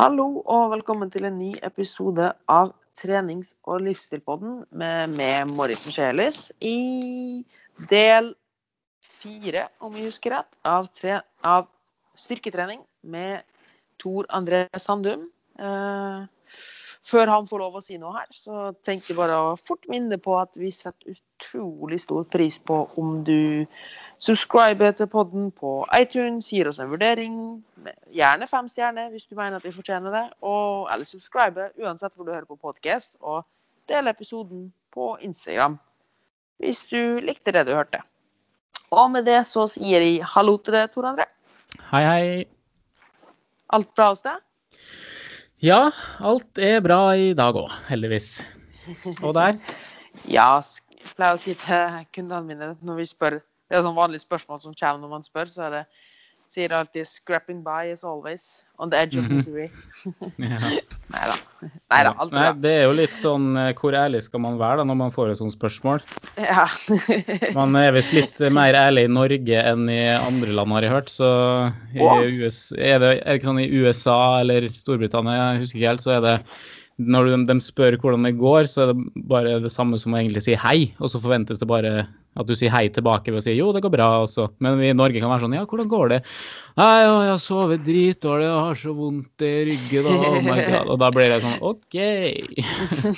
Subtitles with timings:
[0.00, 6.38] Hallo og velkommen til en ny episode av trenings- og livsstilpodden med meg, Marit Michelis,
[6.64, 7.44] i
[7.90, 8.30] del
[9.20, 11.68] fire, om jeg husker rett, av, tre, av
[12.16, 12.80] styrketrening
[13.12, 13.44] med
[14.00, 15.28] Tor André Sandum.
[15.60, 16.56] Eh,
[17.12, 20.16] før han får lov å si noe her, så tenkte jeg bare å fort minne
[20.16, 23.66] på at vi setter utrolig stor pris på om du
[24.20, 27.34] subscriber til podden på iTunes, gir oss en vurdering,
[28.12, 32.28] gjerne fem stjerner hvis du mener at vi fortjener det, og, eller subscribe uansett hvor
[32.28, 33.46] du hører på podcast, og
[33.88, 35.78] del episoden på Instagram
[36.60, 38.02] hvis du likte det du hørte.
[38.92, 41.24] Og med det så sier jeg hallo til deg, Tor André.
[41.88, 42.24] Hei, hei.
[43.72, 44.42] Alt bra hos deg?
[45.64, 48.42] Ja, alt er bra i dag òg, heldigvis.
[49.22, 49.56] Og der?
[50.28, 50.58] Ja,
[51.04, 53.40] jeg pleier å si til kundene mine når vi spør
[53.70, 55.84] Det er sånn vanlig spørsmål som kommer når man spør, så er det
[56.50, 58.62] sier alltid 'scrapping by as always'.
[58.80, 59.36] On the edge of Mhm.
[59.36, 59.70] misery.
[60.38, 60.58] Ja.
[61.10, 61.36] Nei da.
[61.62, 62.52] Nei da, alt Nei, bra.
[62.60, 65.30] det er jo litt sånn eh, Hvor ærlig skal man være da når man får
[65.30, 66.02] et sånt spørsmål?
[66.38, 66.66] Ja.
[67.54, 71.06] Man er visst litt mer ærlig i Norge enn i andre land, har jeg hørt.
[71.10, 72.00] Så i.
[72.44, 76.00] US, er, det, er det ikke sånn i USA eller Storbritannia, jeg husker ikke helt,
[76.02, 76.36] så er det
[77.00, 80.20] når de, de spør hvordan det går, så er det bare det samme som å
[80.20, 81.92] egentlig si hei, og så forventes det bare
[82.38, 84.46] at du sier hei tilbake ved å si jo, det går bra, også.
[84.62, 86.20] Men vi i Norge kan være sånn ja, hvordan går det?
[86.78, 90.92] Nei, å, jeg har sovet dritdårlig, jeg har så vondt i ryggen, oh my god.
[90.94, 91.98] Og da blir det sånn OK.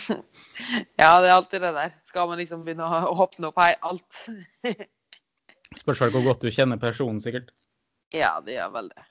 [1.02, 1.94] ja, det er alltid det der.
[2.08, 4.24] Skal man liksom begynne å åpne opp hei, alt.
[5.83, 7.52] Spørs vel hvor godt du kjenner personen, sikkert.
[8.17, 9.08] Ja, det gjør vel det.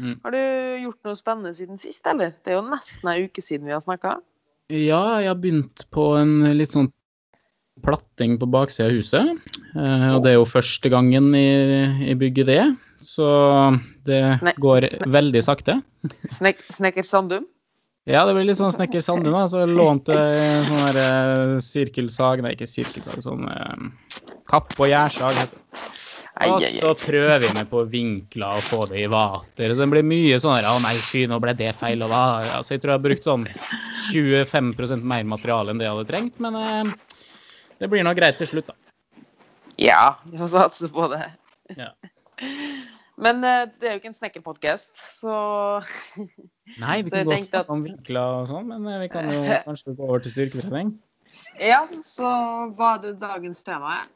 [0.00, 0.16] Mm.
[0.24, 0.42] Har du
[0.86, 2.32] gjort noe spennende siden sist, eller?
[2.42, 4.16] Det er jo nesten ei uke siden vi har snakka.
[4.72, 6.88] Ja, jeg har begynt på en litt sånn
[7.84, 9.32] platting på baksida av huset.
[9.76, 11.48] Eh, og det er jo første gangen i,
[12.12, 12.62] i bygget det,
[13.04, 13.26] så
[14.06, 15.80] det Snek går veldig sakte.
[16.30, 17.48] Snek Snekker Sandum?
[18.08, 19.44] Ja, det blir litt sånn Snekker Sandum, da.
[19.50, 20.16] Så lånte
[20.68, 25.92] sånn der eh, sirkelsag Nei, ikke sirkelsag, sånn eh, kapp- og gjærsag, heter det.
[26.40, 29.74] Og så prøver vi med på vinkler og få det i vater.
[29.74, 32.00] Så det blir mye sånn her, å nei, fy, nå ble det feil.
[32.06, 32.22] Og hva?
[32.56, 33.44] Altså, jeg tror jeg har brukt sånn
[34.14, 36.94] 25% mer materiale enn det jeg hadde trengt, men eh,
[37.82, 38.78] det blir nå greit til slutt, da.
[39.80, 41.20] Ja, vi får satse på det.
[41.76, 41.90] Ja.
[43.22, 45.36] Men eh, det er jo ikke en snekkerpodkast, så
[46.80, 49.42] Nei, vi kan godt snakke at- om vinkler og sånn, men eh, vi kan jo
[49.68, 50.96] kanskje gå over til styrketrening.
[51.60, 52.28] Ja, så
[52.76, 54.10] hva er det dagens tema er?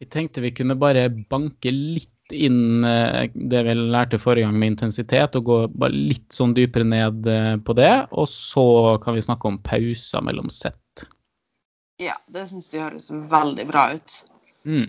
[0.00, 4.72] Vi tenkte vi kunne bare banke litt inn eh, det vi lærte forrige gang med
[4.74, 7.92] intensitet, og gå bare litt sånn dypere ned eh, på det.
[8.16, 8.64] Og så
[9.04, 11.04] kan vi snakke om pauser mellom sett.
[12.00, 14.16] Ja, det syns vi høres veldig bra ut.
[14.64, 14.88] Mm.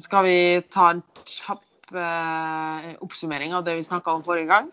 [0.00, 0.38] Skal vi
[0.72, 4.72] ta en kjapp eh, oppsummering av det vi snakka om forrige gang?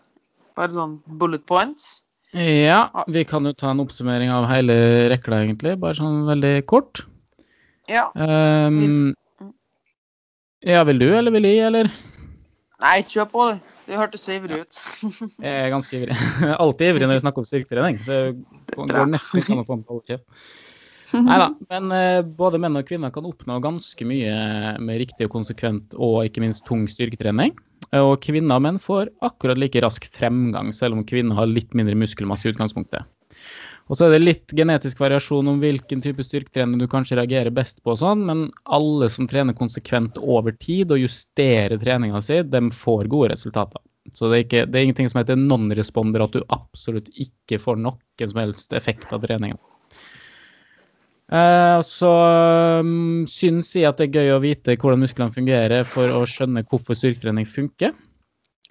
[0.56, 1.98] Bare sånn bullet points.
[2.32, 4.74] Ja, vi kan jo ta en oppsummering av hele
[5.12, 5.76] rekla, egentlig.
[5.82, 7.04] Bare sånn veldig kort.
[7.88, 8.08] Ja.
[8.14, 9.14] Um,
[10.66, 11.88] ja, vil du, eller vil jeg, eller?
[12.80, 13.76] Nei, kjør på, du.
[13.90, 14.80] Du hørtes så ivrig ut.
[15.44, 16.16] Jeg er ganske ivrig.
[16.62, 17.98] Alltid ivrig når vi snakker om styrketrening.
[18.06, 18.20] Det
[18.76, 20.20] går nesten ikke an å få meg til.
[21.10, 24.34] Nei da, men uh, både menn og kvinner kan oppnå ganske mye
[24.78, 27.56] med riktig og konsekvent og ikke minst tung styrketrening.
[27.98, 31.98] Og kvinner og menn får akkurat like rask fremgang, selv om kvinner har litt mindre
[31.98, 33.08] muskelmasse i utgangspunktet.
[33.90, 37.80] Og så er det litt genetisk variasjon om hvilken type styrketrening du kanskje reagerer best
[37.82, 42.60] på og sånn, men alle som trener konsekvent over tid og justerer treninga si, de
[42.70, 43.82] får gode resultater.
[44.14, 47.82] Så det er, ikke, det er ingenting som heter non-responder, at du absolutt ikke får
[47.82, 49.58] noen som helst effekt av treninga.
[51.30, 52.10] Eh, så
[52.82, 56.64] um, syns jeg at det er gøy å vite hvordan musklene fungerer for å skjønne
[56.70, 57.94] hvorfor styrketrening funker.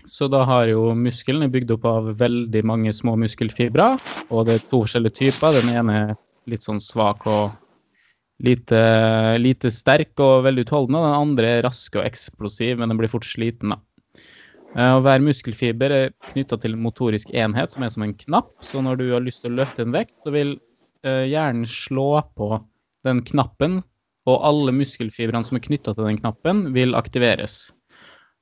[0.09, 3.91] Så da har jo muskelen er bygd opp av veldig mange små muskelfibre,
[4.33, 5.59] og det er to forskjellige typer.
[5.59, 6.15] Den ene er
[6.49, 7.51] litt sånn svak og
[8.43, 8.79] lite,
[9.41, 13.11] lite sterk og veldig utholdende, og den andre er rask og eksplosiv, men den blir
[13.11, 13.79] fort sliten, da.
[14.75, 18.51] Eh, Og hver muskelfiber er knytta til en motorisk enhet som er som en knapp,
[18.62, 20.57] så når du har lyst til å løfte en vekt, så vil
[21.03, 22.59] eh, hjernen slå på
[23.07, 23.79] den knappen,
[24.29, 27.71] og alle muskelfibrene som er knytta til den knappen, vil aktiveres.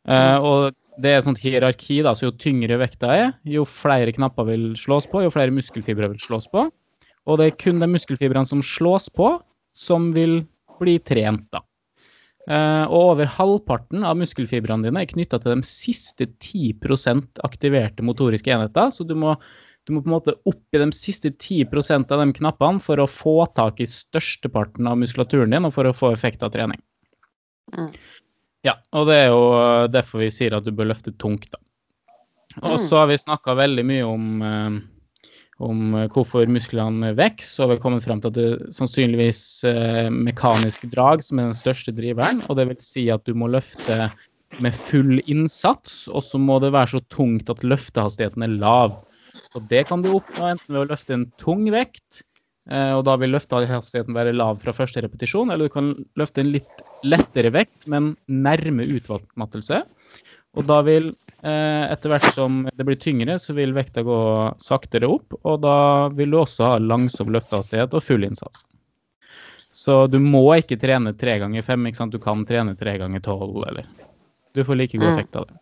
[0.08, 4.14] Eh, og det er et sånt hierarki, da, så jo tyngre vekta er, jo flere
[4.16, 6.68] knapper vil slås på, jo flere muskelfibre vil slås på.
[7.28, 9.36] Og det er kun de muskelfibrene som slås på,
[9.78, 10.42] som vil
[10.80, 11.62] bli trent, da.
[12.48, 18.54] Eh, og over halvparten av muskelfibrene dine er knytta til de siste 10% aktiverte motoriske
[18.56, 19.34] enheter, så du må,
[19.84, 23.10] du må på en måte opp i de siste 10% av de knappene for å
[23.12, 26.80] få tak i størsteparten av muskulaturen din, og for å få effekt av trening.
[27.76, 27.92] Mm.
[28.68, 29.42] Ja, og det er jo
[29.94, 31.62] derfor vi sier at du bør løfte tungt, da.
[32.66, 34.78] Og så har vi snakka veldig mye om, eh,
[35.64, 40.08] om hvorfor musklene vokser, og vi har kommet frem til at det er sannsynligvis eh,
[40.14, 42.42] mekanisk drag som er den største driveren.
[42.50, 44.10] Og det vil si at du må løfte
[44.64, 48.98] med full innsats, og så må det være så tungt at løftehastigheten er lav.
[49.56, 52.27] Og det kan du oppnå enten ved å løfte en tung vekt, eh,
[52.98, 56.84] og da vil løftehastigheten være lav fra første repetisjon, eller du kan løfte en litt
[57.08, 59.84] lettere vekt, men nærme utmattelse.
[60.58, 61.12] Og da vil
[61.46, 64.18] eh, etter hvert som det blir tyngre, så vil vekta gå
[64.64, 65.76] saktere opp, og da
[66.18, 68.66] vil du også ha langsom løftehastighet og full innsats.
[69.72, 72.16] Så du må ikke trene tre ganger fem, ikke sant?
[72.16, 73.86] du kan trene tre ganger tolv, eller
[74.56, 75.14] Du får like god Mm.
[75.14, 75.58] effekt av det.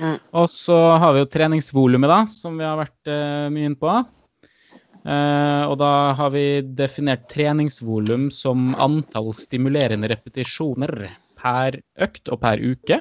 [0.00, 0.18] Mm.
[0.34, 3.92] Og så har vi jo treningsvolumet, da, som vi har vært eh, mye inne på.
[5.02, 10.92] Eh, og da har vi definert treningsvolum som antall stimulerende repetisjoner
[11.42, 13.00] per økt og per uke.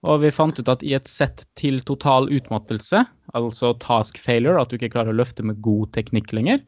[0.00, 3.02] Og vi fant ut at i et sett til total utmattelse,
[3.36, 6.62] altså task failure, at du ikke klarer å løfte med god teknikk lenger,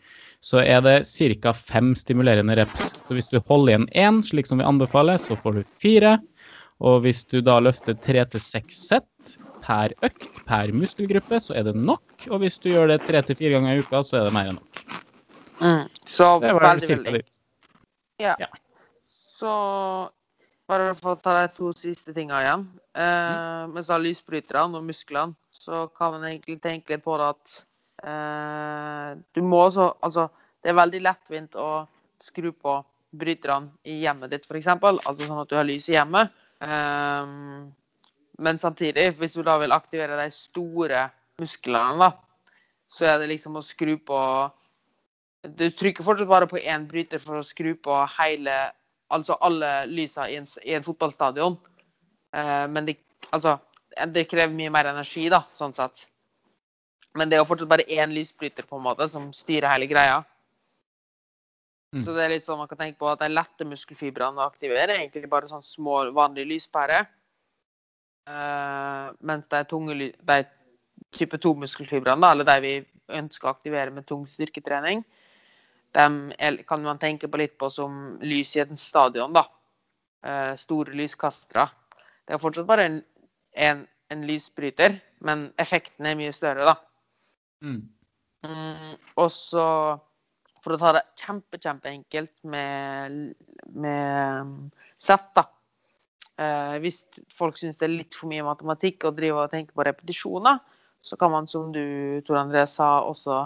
[0.44, 0.98] så er det
[1.40, 1.54] ca.
[1.56, 2.92] fem stimulerende reps.
[3.06, 6.18] Så hvis du holder igjen én, slik som vi anbefaler, så får du fire.
[6.84, 11.68] Og hvis du da løfter tre til seks sett per økt, per muskelgruppe, så er
[11.68, 12.26] det nok.
[12.30, 14.50] Og hvis du gjør det tre til fire ganger i uka, så er det mer
[14.50, 14.82] enn nok.
[15.62, 15.86] Mm.
[16.06, 17.22] Så Det var veldig, veldig
[18.22, 18.48] ja.
[19.06, 19.52] Så
[20.70, 22.64] bare for å ta de to siste tinga igjen.
[22.94, 27.56] Eh, Mens da lysbryterne og musklene, så kan man egentlig tenke litt på det at
[28.06, 30.28] eh, du må også Altså,
[30.62, 31.84] det er veldig lettvint å
[32.22, 32.78] skru på
[33.12, 34.70] bryterne i hjemmet ditt, f.eks.
[34.70, 36.32] Altså sånn at du har lys i hjemmet.
[36.62, 37.34] Eh,
[38.38, 41.06] men samtidig, hvis du da vil aktivere de store
[41.40, 42.12] musklene, da,
[42.92, 44.18] så er det liksom å skru på
[45.42, 48.54] Du trykker fortsatt bare på én bryter for å skru på hele
[49.12, 51.58] Altså alle lysene i en, i en fotballstadion.
[52.32, 52.94] Eh, men det,
[53.28, 53.58] altså,
[54.08, 56.06] det krever mye mer energi, da, sånn sett.
[57.12, 60.22] Men det er jo fortsatt bare én lysbryter på en måte som styrer hele greia.
[61.92, 62.00] Mm.
[62.06, 64.86] Så det er litt sånn man kan tenke på at de lette muskelfibrene å aktivere
[64.86, 67.04] er egentlig bare sånn små, vanlige lyspærer.
[68.28, 70.38] Eh, mens de tunge de
[71.12, 72.74] type 2-muskelfibrene, eller de vi
[73.18, 75.02] ønsker å aktivere med tung styrketrening,
[75.92, 79.44] de kan man tenke på litt på som lys i et stadion, da.
[80.22, 81.66] Uh, store lyskastere.
[82.22, 83.00] Det er fortsatt bare en,
[83.58, 83.82] en,
[84.14, 84.94] en lysbryter,
[85.26, 86.76] men effekten er mye større, da.
[87.66, 87.80] Mm.
[88.46, 89.66] Mm, og så,
[90.62, 93.34] for å ta det kjempe, kjempeenkelt med,
[93.74, 94.54] med
[95.02, 95.48] sett, da.
[96.42, 97.02] Eh, hvis
[97.34, 100.60] folk syns det er litt for mye matematikk å drive og tenke på repetisjoner,
[101.02, 101.82] så kan man, som du,
[102.26, 103.42] Tor André, sa, også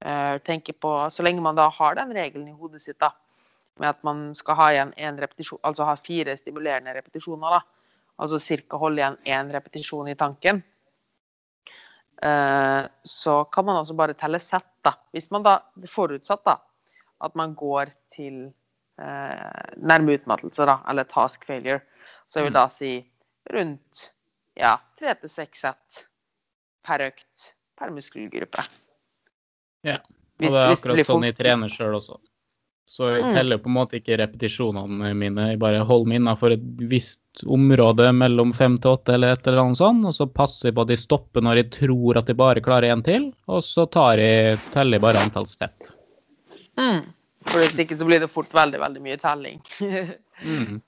[0.00, 3.12] eh, tenke på Så lenge man da har den regelen i hodet sitt, da,
[3.82, 7.90] med at man skal ha igjen en repetisjon, altså ha fire stimulerende repetisjoner, da.
[8.22, 8.78] Altså ca.
[8.78, 10.62] holde igjen én repetisjon i tanken.
[12.22, 14.94] Eh, så kan man også bare telle sett, da.
[15.12, 15.58] Hvis man da
[15.90, 16.60] forutsatt da,
[17.24, 18.46] at man går til
[18.94, 21.80] nærme utmattelse, da, eller task failure,
[22.34, 22.58] så jeg vil Mm.
[22.58, 22.90] da si
[23.54, 24.08] rundt
[24.58, 26.04] ja, tre til seks sett
[26.84, 28.64] per økt per muskelgruppe.
[29.84, 30.00] Ja,
[30.42, 32.18] Og det er akkurat sånn jeg trener sjøl også.
[32.86, 33.32] Så jeg Mm.
[33.32, 38.10] teller på en måte ikke repetisjonene mine, jeg bare holder meg innafor et visst område
[38.12, 40.88] mellom fem til åtte eller et eller annet sånt, og så passer jeg på at
[40.88, 44.58] jeg stopper når jeg tror at jeg bare klarer en til, og så tar jeg,
[44.72, 45.92] teller jeg bare antall sett.
[46.76, 47.06] Mm.
[47.46, 49.60] For hvis ikke så blir det fort veldig, veldig mye telling.
[50.42, 50.82] Mm.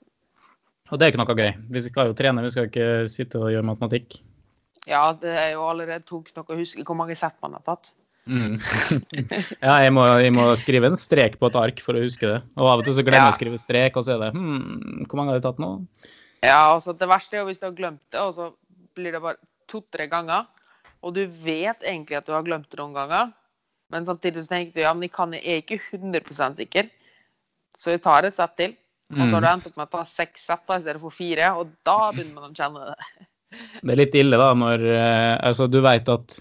[0.91, 1.51] Og det er ikke noe gøy.
[1.75, 4.19] Vi skal jo trene, vi skal ikke sitte og gjøre matematikk.
[4.87, 7.89] ja, det er jo allerede tungt nok å huske hvor mange sett man har tatt.
[8.27, 8.57] Mm.
[9.67, 12.39] ja, jeg må, jeg må skrive en strek på et ark for å huske det.
[12.59, 13.35] Og av og til så glemmer jeg Ja.
[13.35, 15.69] å skrive strek, og så er det hm, Hvor mange har jeg tatt nå?
[16.43, 18.49] Ja, altså Det verste er jo hvis du har glemt det, og så
[18.95, 19.39] blir det bare
[19.71, 20.47] to-tre ganger.
[21.03, 23.31] Og du vet egentlig at du har glemt det noen ganger,
[23.91, 26.89] men samtidig så tenker du ja, men jeg, kan, jeg er ikke 100% sikker,
[27.77, 28.75] så jeg tar et sett til.
[29.13, 29.53] Og så har du Mm.
[29.53, 32.51] endt opp med å ta seks setter i stedet for fire, og da begynner man
[32.51, 33.27] å kjenne det.
[33.81, 36.33] Det er litt ille, da, når eh, altså, du vet at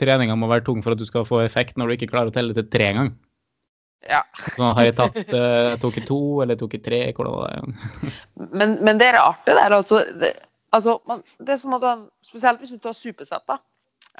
[0.00, 2.34] treninga må være tung for at du skal få effekt, når du ikke klarer å
[2.34, 3.10] telle til tre engang.
[4.08, 4.22] Ja.
[4.56, 6.98] Så har jeg tatt uh, Tok jeg to, eller tok jeg tre?
[7.12, 8.10] Hvordan var det?
[8.60, 10.00] Men, men det er artig der, altså.
[10.20, 10.32] Det,
[10.76, 13.56] altså man, det er som at man, Spesielt hvis du tar supersett, da.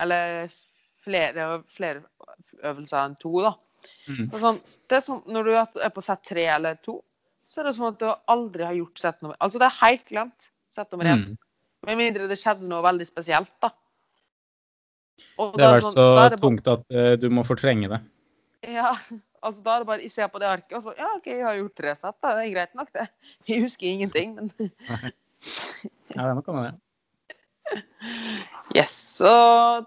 [0.05, 0.53] Eller
[1.05, 2.05] flere, flere
[2.65, 3.53] øvelser enn to, da.
[4.09, 4.29] Mm.
[4.33, 7.01] Det sånn, det er sånn, når du er på sett tre eller to,
[7.49, 10.05] så er det som at du aldri har gjort sett nummer Altså, det er helt
[10.09, 11.25] glemt sett nummer én.
[11.29, 11.37] Mm.
[11.87, 13.71] Med mindre det skjedde noe veldig spesielt, da.
[15.39, 18.01] Og Det har vel sånn- så bare- tungt at uh, du må fortrenge det.
[18.75, 18.95] Ja,
[19.45, 21.45] altså da er det bare Jeg ser på det arket, og så Ja, OK, jeg
[21.45, 22.35] har gjort tre sett, da.
[22.39, 23.09] Det er greit nok, det.
[23.51, 25.13] Jeg husker ingenting, men Ja,
[26.15, 26.75] det er noe med det.
[28.75, 28.93] Yes.
[29.21, 29.29] Så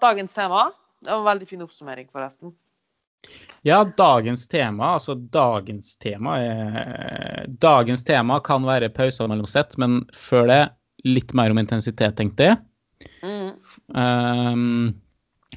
[0.02, 0.72] dagens tema
[1.02, 2.54] Det var en veldig fin oppsummering, forresten.
[3.68, 10.06] Ja, dagens tema, altså dagens tema eh, Dagens tema kan være pauser mellom sett, men
[10.16, 10.62] før det
[11.08, 12.62] litt mer om intensitet, tenkte jeg.
[13.22, 13.52] Mm.
[13.94, 14.96] Um,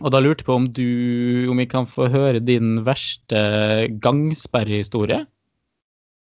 [0.00, 3.40] og da lurte jeg på om du Om vi kan få høre din verste
[4.04, 5.22] gangsperrehistorie?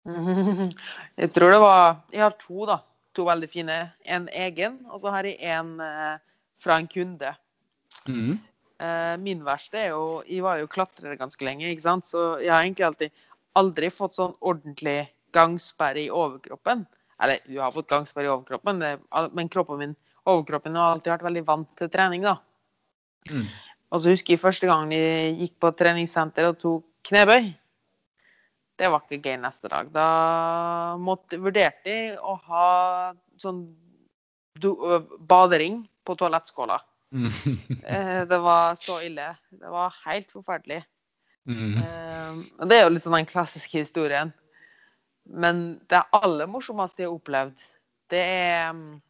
[1.19, 2.79] Jeg tror det var Jeg har to, da.
[3.19, 3.77] To veldig fine.
[4.07, 6.21] En egen, og så har jeg en eh,
[6.63, 7.33] fra en kunde.
[8.07, 8.39] Mm.
[8.79, 12.53] Eh, min verste er jo Jeg var jo klatrer ganske lenge, ikke sant, så jeg
[12.53, 13.25] har egentlig alltid
[13.59, 15.01] aldri fått sånn ordentlig
[15.35, 16.85] gangsperre i overkroppen.
[17.19, 18.93] Eller du har fått gangsperre i overkroppen, det,
[19.35, 19.97] men kroppen min,
[20.29, 22.37] overkroppen har alltid vært veldig vant til trening, da.
[23.33, 23.49] Mm.
[23.91, 27.49] Og så husker jeg første gang jeg gikk på treningssenter og tok knebøy.
[28.79, 29.89] Det var ikke gøy neste dag.
[29.91, 30.07] Da
[31.03, 32.67] måtte, vurderte jeg å ha
[33.43, 33.65] sånn
[34.63, 34.77] do,
[35.19, 36.79] badering på toalettskåla.
[37.15, 37.33] Mm.
[37.89, 39.33] Eh, det var så ille.
[39.51, 40.83] Det var helt forferdelig.
[41.49, 41.79] Mm.
[41.81, 44.33] Eh, og det er jo litt sånn den klassiske historien.
[45.29, 47.67] Men det aller morsomste jeg har opplevd,
[48.13, 49.01] det er mm,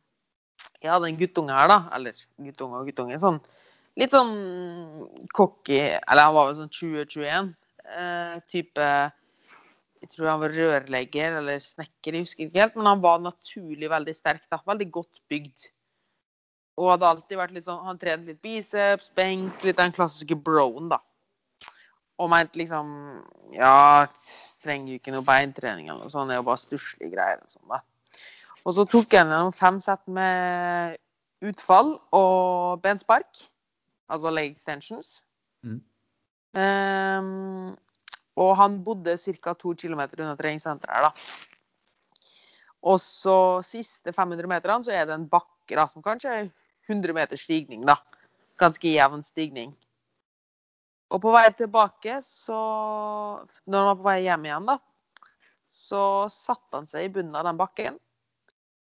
[0.82, 1.78] Jeg hadde en guttunge her, da.
[1.94, 3.18] Eller guttunge og guttunge.
[3.22, 3.38] Sånn,
[3.98, 4.34] litt sånn
[5.34, 7.52] cocky Eller han var vel sånn 2021.
[7.88, 8.88] Eh, type
[9.98, 12.78] Jeg tror han var rørlegger eller snekker, jeg husker ikke helt.
[12.78, 14.44] Men han var naturlig veldig sterk.
[14.50, 15.70] da, Veldig godt bygd.
[16.78, 20.90] Og hadde alltid vært litt sånn Han trente litt biceps, benk, litt den klassiske broen,
[20.92, 21.00] da.
[22.22, 22.92] Og mente liksom
[23.56, 24.06] Ja,
[24.62, 26.30] trenger jo ikke noe beintrening eller noe sånt.
[26.30, 27.82] Det er jo bare stusslige greier og sånn, da.
[28.64, 30.98] Og så tok jeg gjennom fem sett med
[31.48, 33.44] utfall og benspark.
[34.12, 35.20] Altså leg extensions.
[35.62, 35.78] Mm.
[36.58, 37.76] Um,
[38.38, 39.54] og han bodde ca.
[39.54, 41.12] to kilometer unna treningssenteret her, da.
[42.88, 46.50] Og så siste 500 meterne så er det en bakke da, som kanskje er
[46.88, 47.98] 100 meter stigning, da.
[48.58, 49.72] Ganske jevn stigning.
[51.08, 52.58] Og på vei tilbake, så
[53.66, 54.78] Når han var på vei hjem igjen, da,
[55.68, 56.02] så
[56.32, 57.98] satte han seg i bunnen av den bakken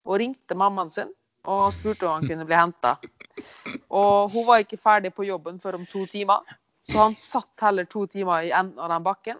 [0.07, 1.09] og ringte mammaen sin
[1.47, 2.95] og spurte om han kunne bli henta.
[3.89, 6.43] Og hun var ikke ferdig på jobben før om to timer,
[6.87, 9.39] så han satt heller to timer i enden av den bakken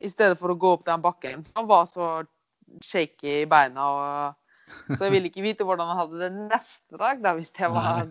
[0.00, 1.44] i stedet for å gå opp den bakken.
[1.56, 2.08] Han var så
[2.84, 4.45] shaky i beina, og,
[4.96, 8.06] så jeg ville ikke vite hvordan han hadde det neste dag, da, hvis det var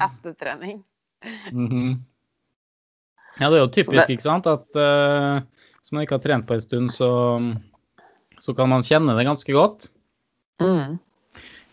[0.00, 0.80] ettertrening.
[1.52, 1.98] Mhm.
[3.40, 5.40] Ja, det er jo typisk, det- ikke sant, at uh,
[5.80, 7.10] hvis man ikke har trent på en stund, så,
[8.42, 9.88] så kan man kjenne det ganske godt.
[10.60, 10.98] Mm.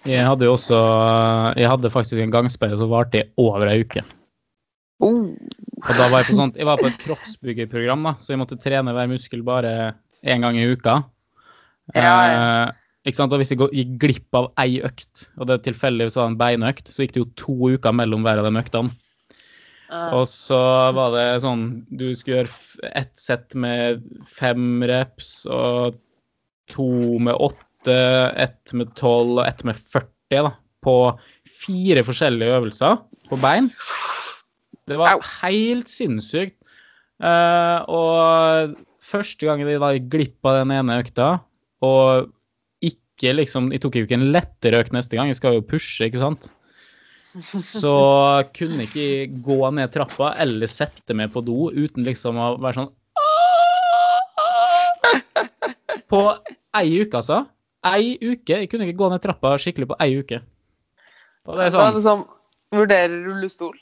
[0.07, 0.77] Jeg hadde jo også
[1.59, 4.03] Jeg hadde faktisk en gangsperre som varte i over ei uke.
[5.03, 5.33] Oh.
[5.83, 8.57] Og da var jeg på sånt Jeg var på et kroppsbyggerprogram, da, så jeg måtte
[8.61, 9.73] trene hver muskel bare
[10.23, 11.01] én gang i uka.
[11.93, 12.37] Ja, ja.
[12.37, 12.71] Eh,
[13.07, 13.33] ikke sant?
[13.33, 17.05] Og hvis jeg gikk glipp av ei økt, og det tilfeldigvis var en beinøkt, så
[17.05, 18.91] gikk det jo to uker mellom hver av de øktene.
[19.87, 20.59] Uh, Og så
[20.91, 21.61] var det sånn
[21.95, 25.95] Du skulle gjøre ett sett med fem reps, og
[26.73, 26.89] to
[27.23, 27.95] med åtte,
[28.35, 30.51] ett med tolv og ett med 40, da.
[30.83, 30.97] På
[31.47, 33.71] fire forskjellige øvelser på bein.
[34.87, 36.55] Det var helt sinnssykt.
[37.23, 41.37] Uh, og første gangen jeg gikk glipp av den ene økta,
[41.85, 42.29] og
[43.17, 46.05] ikke liksom Jeg tok jo ikke en lettere økt neste gang, jeg skal jo pushe,
[46.05, 46.51] ikke sant?
[47.61, 47.93] Så
[48.55, 52.93] kunne ikke gå ned trappa eller sette meg på do uten liksom å være sånn
[56.07, 56.21] På
[56.77, 57.43] ei uke, altså.
[57.85, 58.61] Ei uke.
[58.63, 60.39] Jeg kunne ikke gå ned trappa skikkelig på ei uke.
[61.47, 62.25] Og det er sånn sånn
[62.75, 63.75] Vurderer rullestol.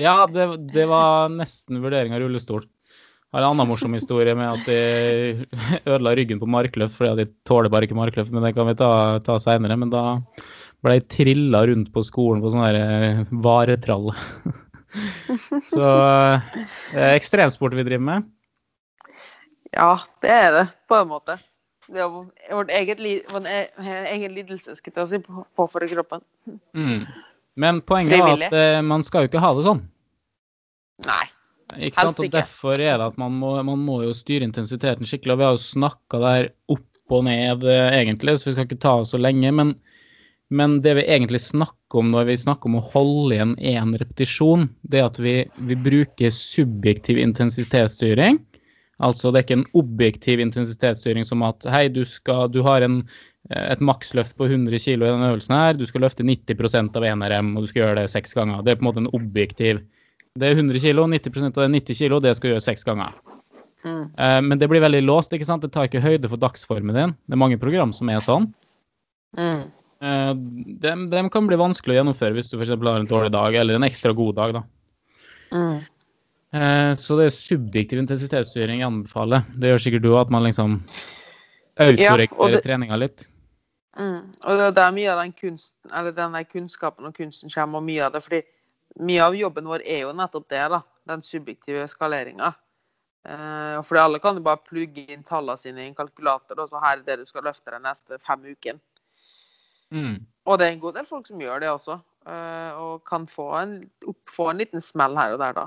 [0.00, 2.64] Ja, det, det var nesten vurdering av rullestol.
[3.34, 5.46] Har en annen morsom historie med at de
[5.90, 8.90] ødela ryggen på markløft fordi de tåler bare ikke markløft, men det kan vi ta,
[9.26, 9.76] ta seinere.
[9.80, 10.04] Men da
[10.84, 14.12] ble jeg trilla rundt på skolen på sånn eh, varetrall.
[15.72, 16.46] Så eh,
[16.94, 18.30] det er ekstremsport vi driver med.
[19.74, 19.92] Ja,
[20.24, 21.36] det er det, på en måte.
[21.92, 22.10] Det er
[22.54, 23.68] vårt eget e-
[24.14, 26.22] egen lidelse, skulle jeg si, på- for kroppen.
[26.74, 27.04] Mm.
[27.56, 29.82] Men poenget er at eh, man skal jo ikke ha det sånn.
[31.06, 31.24] Nei.
[31.74, 32.20] Ikke sant?
[32.20, 32.38] Og ikke.
[32.38, 35.34] derfor er det at man må, man må jo styre intensiteten skikkelig.
[35.34, 38.82] Og vi har jo snakka der opp og ned, eh, egentlig, så vi skal ikke
[38.82, 39.50] ta oss så lenge.
[39.54, 39.74] Men,
[40.50, 44.68] men det vi egentlig snakker om når vi snakker om å holde igjen én repetisjon,
[44.82, 45.36] det er at vi,
[45.68, 48.40] vi bruker subjektiv intensitetsstyring.
[49.04, 53.02] Altså det er ikke en objektiv intensitetsstyring som at hei, du, skal, du har en,
[53.50, 57.10] eh, et maksløft på 100 kg i denne øvelsen her, du skal løfte 90% av
[57.10, 58.62] 1RM, og du skal gjøre det seks ganger.
[58.64, 59.82] Det er på en måte en objektiv
[60.36, 62.86] Det er 100 kg, 90 av det er 90 kg, det skal du gjøre seks
[62.86, 63.16] ganger.
[63.86, 64.04] Mm.
[64.18, 65.64] Uh, men det blir veldig låst, ikke sant?
[65.64, 67.16] Det tar ikke høyde for dagsformen din.
[67.26, 68.48] Det er mange program som er sånn.
[69.38, 69.66] Mm.
[70.04, 70.32] Uh,
[70.82, 72.74] dem, dem kan bli vanskelig å gjennomføre hvis du f.eks.
[72.74, 74.64] har en dårlig dag, eller en ekstra god dag, da.
[75.54, 75.78] Mm.
[76.56, 79.46] Uh, Så det er subjektiv intensitetsstyring jeg anbefaler.
[79.56, 80.80] Det gjør sikkert du at man liksom
[81.76, 83.26] autoregulerer ja, treninga litt.
[83.96, 84.32] Mm.
[84.44, 88.04] Og det, er mye av den kunsten, eller den kunnskapen og kunsten kommer, og mye
[88.04, 88.42] av det, fordi
[89.00, 90.80] mye av jobben vår er jo nettopp det, da.
[91.06, 92.52] Den subjektive skaleringa.
[93.26, 96.82] Eh, fordi alle kan jo bare plugge inn tallene sine i en kalkulator, og så
[96.82, 98.78] her er det du skal løfte de neste fem ukene.
[99.94, 100.20] Mm.
[100.46, 103.48] Og det er en god del folk som gjør det også, eh, og kan få
[103.60, 103.74] en,
[104.30, 105.66] få en liten smell her og der, da.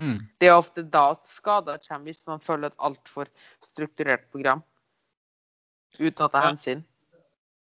[0.00, 0.18] Mm.
[0.40, 3.30] Det er ofte da skader kommer, hvis man følger et altfor
[3.70, 4.62] strukturert program.
[5.98, 6.82] Uten å ta hensyn.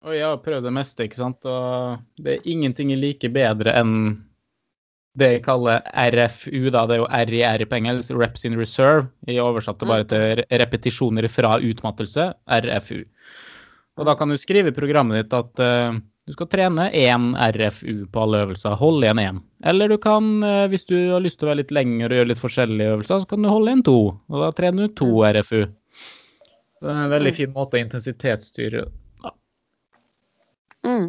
[0.07, 3.75] Og jeg har prøvd det meste, ikke sant, og det er ingenting jeg liker bedre
[3.81, 3.95] enn
[5.19, 5.83] det jeg kaller
[6.15, 6.85] RFU, da.
[6.89, 9.09] Det er jo RIR på engelsk, Reps in Reserve.
[9.29, 12.31] Jeg oversatte bare til repetisjoner fra utmattelse,
[12.67, 13.03] RFU.
[13.99, 15.97] Og da kan du skrive i programmet ditt at uh,
[16.29, 19.43] du skal trene én RFU på alle øvelser, holde igjen én.
[19.67, 22.31] Eller du kan, uh, hvis du har lyst til å være litt lenger og gjøre
[22.31, 23.99] litt forskjellige øvelser, så kan du holde igjen to.
[24.31, 25.67] Og da trener du to RFU.
[26.79, 28.87] Det er en veldig fin måte å intensitetsstyre
[30.87, 31.09] Mm.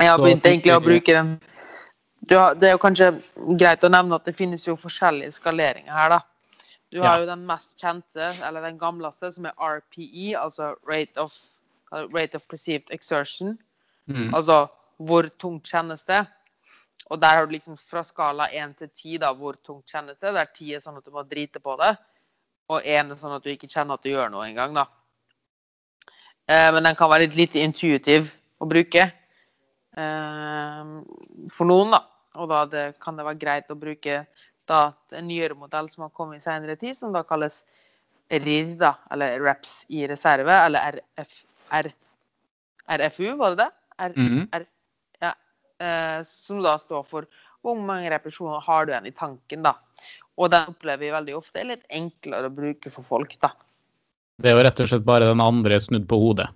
[0.00, 1.36] Jeg har begynt egentlig å bruke den
[2.34, 3.22] har, Det er jo kanskje
[3.58, 6.20] greit å nevne at det finnes jo forskjellige skaleringer her, da.
[6.90, 7.20] Du har Ja.
[7.20, 11.32] jo den mest kjente, eller den gamleste, som er RPE, altså Rate of,
[11.92, 13.58] rate of Perceived Exertion.
[14.08, 14.34] Mm.
[14.34, 14.68] Altså
[14.98, 16.26] hvor tungt kjennes det?
[17.10, 20.34] Og der har du liksom fra skala 1 til 10, da, hvor tungt kjennes det?
[20.34, 21.96] Der 10 er sånn at du må drite på det,
[22.68, 24.86] og 1 er sånn at du ikke kjenner at du gjør noe engang, da.
[26.48, 28.30] Eh, men den kan være litt lite intuitiv
[28.60, 29.02] å bruke
[29.96, 30.84] eh,
[31.52, 32.02] for noen, da.
[32.36, 34.26] Og da det, kan det være greit å bruke
[34.66, 34.80] da,
[35.14, 37.62] en nyere modell som har kommet i senere tid, som da kalles
[38.32, 41.36] RIR, da, eller RAPS i reserve, eller RF,
[41.78, 41.92] R,
[42.96, 43.70] RFU, var det det?
[43.98, 44.48] R, Mhm.
[44.52, 44.66] R,
[45.22, 45.32] ja,
[45.80, 47.26] eh, som da står for
[47.62, 49.74] hvor mange repetisjoner har du igjen i tanken, da.
[50.38, 53.52] Og den opplever vi veldig ofte er litt enklere å bruke for folk, da.
[54.38, 56.48] Det er jo rett og slett bare den andre snudd på hodet,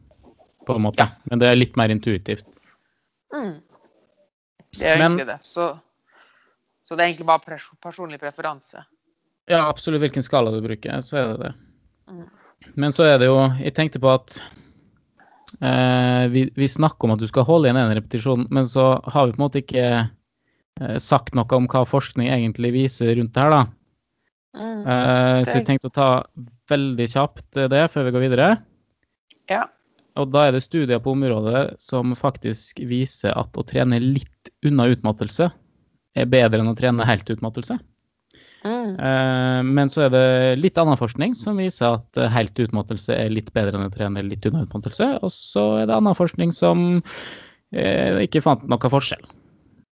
[0.66, 1.07] på en måte.
[1.31, 2.44] Men det er litt mer intuitivt.
[3.33, 3.62] Mm.
[4.76, 5.38] Det er jo Men- egentlig det.
[5.46, 5.66] Så,
[6.85, 8.85] så det er egentlig bare pers personlig preferanse.
[9.50, 11.52] Ja, absolutt hvilken skala du bruker, så er det det.
[12.11, 12.26] Mm.
[12.76, 14.37] Men så er det jo Jeg tenkte på at
[15.62, 19.26] eh, vi, vi snakker om at du skal holde igjen en repetisjon, men så har
[19.26, 23.42] vi på en måte ikke eh, sagt noe om hva forskning egentlig viser rundt det
[23.42, 23.62] her, da.
[24.56, 24.80] Mm.
[24.83, 26.11] Eh, så vi tenkte å ta
[26.70, 28.48] veldig kjapt eh, det før vi går videre.
[29.50, 29.64] Ja.
[30.18, 34.88] Og da er det studier på området som faktisk viser at å trene litt unna
[34.90, 35.51] utmattelse
[36.18, 37.79] er bedre enn å trene helt utmattelse.
[38.66, 38.96] Mm.
[39.01, 40.25] Eh, Men så er det
[40.61, 44.44] litt annen forskning som viser at helt utmattelse er litt bedre enn å trene litt
[44.51, 45.12] unna utmattelse.
[45.23, 47.03] Og så er det annen forskning som
[47.73, 49.23] eh, ikke fant noen forskjell.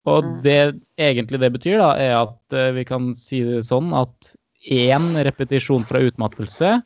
[0.05, 0.41] Og Mm.
[0.45, 4.35] det egentlig det betyr, da, er at eh, vi kan si det sånn at
[4.71, 6.81] én repetisjon fra utmattelse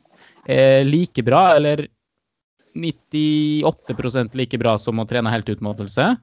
[0.48, 1.86] er like bra, eller
[2.76, 6.16] 98% like bra som å trene helt utmattelse.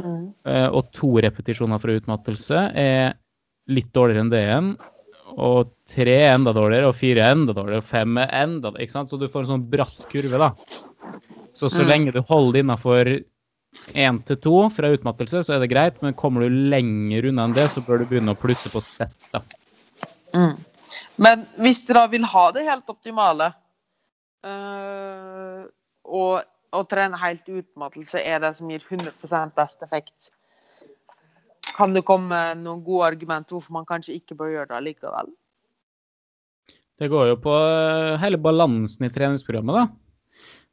[0.00, 0.32] Mm.
[0.46, 3.14] Eh, Og to repetisjoner fra utmattelse er
[3.70, 4.70] litt dårligere enn det igjen.
[5.38, 8.90] Og tre er enda dårligere, og fire er enda dårligere, og fem er enda ikke
[8.96, 9.10] sant?
[9.10, 10.54] Så du får en sånn bratt kurve, da.
[11.54, 11.88] Så så Mm.
[11.88, 13.24] lenge du holder innafor
[13.94, 16.02] én til to fra utmattelse, så er det greit.
[16.02, 19.14] Men kommer du lenger unna enn det, så bør du begynne å plusse på sett,
[19.32, 19.42] da.
[20.34, 20.56] Mm.
[21.18, 23.54] Men hvis dere vil ha det helt optimale,
[24.46, 26.34] og
[26.70, 30.30] å trene helt utmattelse er det som gir 100% best effekt,
[31.76, 35.32] kan det komme noen gode argumenter hvorfor man kanskje ikke bør gjøre det allikevel?
[37.00, 39.84] Det går jo på eh, hele balansen i treningsprogrammet, da.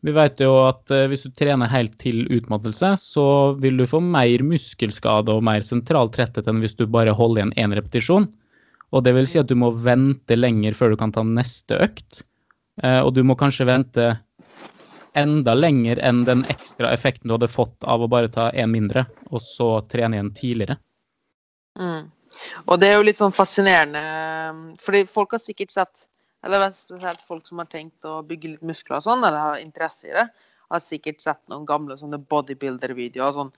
[0.06, 3.28] Vi vet jo at eh, hvis du trener helt til utmattelse, så
[3.64, 7.56] vil du få mer muskelskade og mer sentral tretthet enn hvis du bare holder igjen
[7.64, 8.28] én repetisjon.
[8.96, 12.22] Og det vil si at du må vente lenger før du kan ta neste økt.
[12.84, 14.10] Eh, Og du må kanskje vente
[15.18, 19.08] enda lenger enn den ekstra effekten du hadde fått av å bare ta én mindre,
[19.32, 20.78] og så trene igjen tidligere.
[21.80, 22.12] Mm.
[22.68, 24.04] Og det er jo litt sånn fascinerende,
[24.84, 26.08] fordi folk har sikkert sett
[26.46, 30.08] eller spesielt folk som har tenkt å bygge litt muskler og sånn, eller har interesse
[30.08, 30.28] i det,
[30.70, 33.34] har sikkert sett noen gamle sånne bodybuilder-videoer.
[33.36, 33.52] Sånn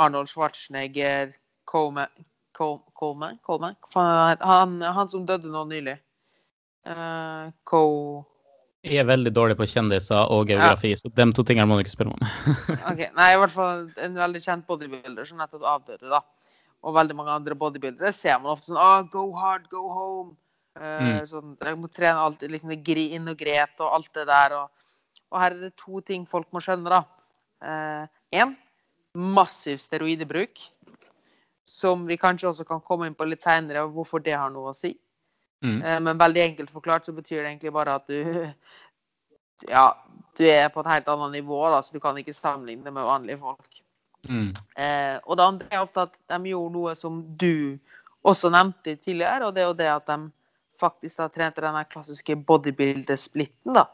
[0.00, 1.34] Arnold Schwarzenegger,
[1.70, 2.10] Coleman
[2.54, 3.38] Coleman?
[3.42, 3.76] Coleman?
[3.94, 5.96] Han, han som døde nå nylig.
[6.86, 7.80] Uh, Co...
[8.84, 11.94] Jeg er veldig dårlig på kjendiser og geografi, så de to tingene må du ikke
[11.94, 12.24] spørre om.
[12.90, 16.20] Ok, Nei, i hvert fall en veldig kjent bodybuilder som nettopp avdøde, da.
[16.84, 20.34] Og veldig mange andre bodybuildere ser man ofte sånn ah, Go hard, go home.
[20.74, 21.18] Uh, Mm.
[21.30, 24.56] sånn, jeg må trene alltid liksom det grin og gret og alt det der.
[24.58, 24.88] Og,
[25.30, 28.08] og her er det to ting folk må skjønne, da.
[28.34, 28.56] Én
[29.14, 30.58] massiv steroidebruk.
[31.64, 34.76] Som vi kanskje også kan komme inn på litt seinere, hvorfor det har noe å
[34.76, 34.92] si.
[35.64, 35.78] Mm.
[35.82, 38.20] Eh, Men veldig enkelt forklart så betyr det egentlig bare at du
[39.70, 39.86] Ja,
[40.36, 43.38] du er på et helt annet nivå, da, så du kan ikke sammenligne med vanlige
[43.40, 43.80] folk.
[44.28, 44.50] Mm.
[44.76, 47.78] Eh, og det andre er ofte at de gjorde noe som du
[48.26, 50.18] også nevnte tidligere, og det er jo det at de
[50.80, 53.86] faktisk da trente den klassiske bodybuilder-splitten, da.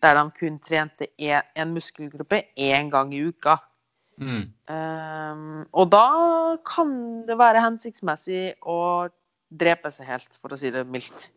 [0.00, 3.58] Der de kun trente en, en muskelgruppe én gang i uka.
[4.20, 4.46] Mm.
[4.72, 6.06] Ehm, og da
[6.68, 6.92] kan
[7.28, 9.08] det være hensiktsmessig å
[9.50, 11.28] drepe seg helt, for å si det mildt.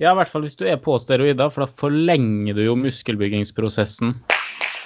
[0.00, 4.14] Ja, i hvert fall hvis du er på steroider, for da forlenger du jo muskelbyggingsprosessen.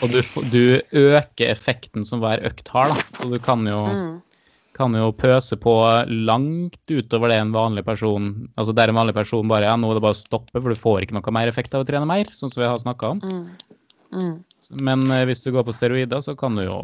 [0.03, 0.18] Og du,
[0.50, 0.62] du
[0.98, 3.05] øker effekten som hver økt har, da.
[3.20, 4.16] Så du kan jo, Mm.
[4.74, 5.74] kan jo pøse på
[6.11, 9.94] langt utover det en vanlig person Altså der en vanlig person bare Ja, nå er
[9.94, 12.24] det bare å stoppe, for du får ikke noe mer effekt av å trene mer,
[12.35, 13.22] sånn som vi har snakka om.
[13.22, 13.46] Mm.
[14.14, 14.35] Mm.
[14.83, 16.81] Men eh, hvis du går på steroider, så kan du jo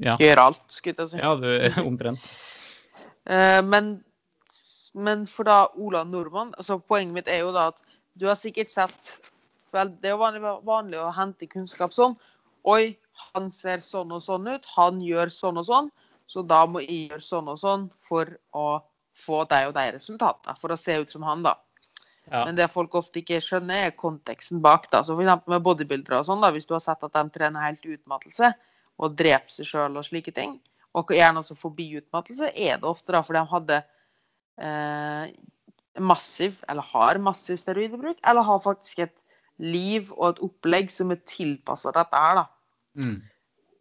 [0.00, 0.16] Ja.
[0.20, 1.16] Gjøre alt, skulle jeg si.
[1.20, 1.48] Ja, du
[1.88, 2.20] omtrent.
[3.28, 3.92] Eh, men,
[4.94, 7.82] men for da Ola Nordmann altså Poenget mitt er jo da at
[8.16, 9.10] du har sikkert sett
[9.70, 12.16] Det er jo vanlig, vanlig å hente kunnskap sånn.
[12.66, 12.96] Oi,
[13.30, 14.64] han ser sånn og sånn ut.
[14.74, 15.90] Han gjør sånn og sånn.
[16.26, 18.80] Så da må jeg gjøre sånn og sånn for å
[19.14, 20.56] få deg og de resultatene.
[20.58, 21.54] For å se ut som han, da.
[22.30, 22.44] Ja.
[22.44, 24.90] Men det folk ofte ikke skjønner, er konteksten bak.
[24.90, 25.02] da.
[25.06, 27.86] Så eksempel med bodybuildere og sånn, da, hvis du har sett at de trener helt
[27.86, 28.52] utmattelse
[29.00, 30.58] og dreper seg sjøl og slike ting,
[30.96, 33.80] og gjerne også forbi utmattelse, er det ofte da fordi de hadde
[34.66, 35.34] eh,
[36.02, 39.16] massiv, eller har massiv steroidebruk, eller har faktisk et
[39.60, 42.46] liv og et opplegg som er tilpassa dette her, da.
[43.00, 43.20] Mm.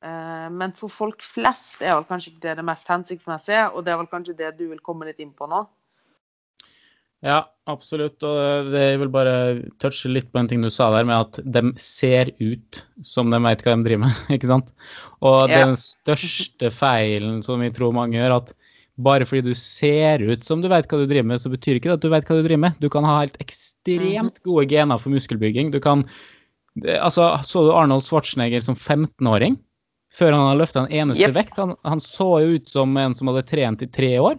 [0.05, 3.93] Eh, men for folk flest er vel kanskje ikke det det mest hensiktsmessige, og det
[3.93, 5.63] er vel kanskje det du vil komme litt inn på nå.
[7.25, 8.23] Ja, absolutt.
[8.23, 9.33] Og det vil bare
[9.81, 13.41] touche litt på en ting du sa der, med at de ser ut som de
[13.43, 14.71] vet hva de driver med, ikke sant?
[15.19, 15.65] Og Ja.
[15.65, 18.55] den største feilen som vi tror mange gjør, at
[18.99, 21.91] bare fordi du ser ut som du vet hva du driver med, så betyr ikke
[21.91, 22.79] det at du vet hva du driver med.
[22.83, 25.71] Du kan ha helt ekstremt gode gener for muskelbygging.
[25.71, 26.07] Du kan
[26.79, 29.57] Altså, så du Arnold Schwarzenegger som 15-åring?
[30.15, 31.35] Før han hadde løfta en eneste yep.
[31.35, 31.57] vekt?
[31.59, 34.37] Han, han så jo ut som en som hadde trent i tre år.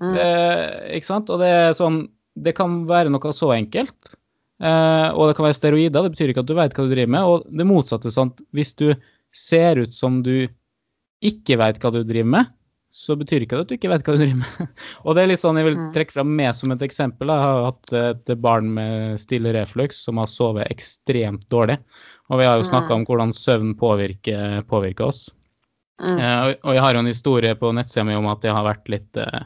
[0.00, 0.14] Mm.
[0.16, 1.28] Eh, ikke sant?
[1.30, 4.14] Og det er sånn Det kan være noe så enkelt.
[4.62, 6.06] Eh, og det kan være steroider.
[6.06, 7.28] Det betyr ikke at du vet hva du driver med.
[7.28, 8.40] Og det motsatte, sant.
[8.56, 8.94] Hvis du
[9.36, 10.48] ser ut som du
[11.22, 12.48] ikke vet hva du driver med,
[12.92, 14.72] så betyr ikke det at du ikke vet hva du driver med.
[15.04, 15.92] og det er litt sånn jeg vil Mm.
[15.92, 17.28] trekke fram meg som et eksempel.
[17.28, 21.76] Jeg har hatt et barn med stille reflux som har sovet ekstremt dårlig.
[22.32, 25.26] Og vi har jo snakka om hvordan søvn påvirker, påvirker oss.
[26.00, 26.16] Mm.
[26.18, 28.88] Eh, og jeg har jo en historie på nettsida mi om at jeg har vært
[28.88, 29.42] litt eh,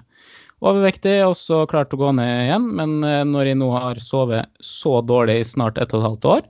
[0.64, 2.68] overvektig og så klart å gå ned igjen.
[2.78, 6.28] Men eh, når jeg nå har sovet så dårlig i snart ett og et halvt
[6.36, 6.44] år,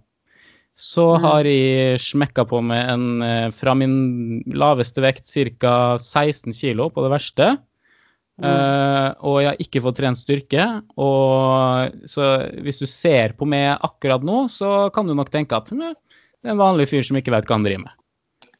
[0.76, 1.22] så Mm.
[1.24, 5.24] har jeg smekka på med en eh, fra min laveste vekt
[5.58, 5.96] ca.
[5.98, 7.58] 16 kilo på det verste.
[8.44, 10.82] Eh, og jeg har ikke fått trent styrke.
[11.00, 12.26] Og så
[12.60, 16.50] hvis du ser på meg akkurat nå, så kan du nok tenke at «Hm, det
[16.50, 17.94] er en vanlig fyr som ikke vet hva han driver med.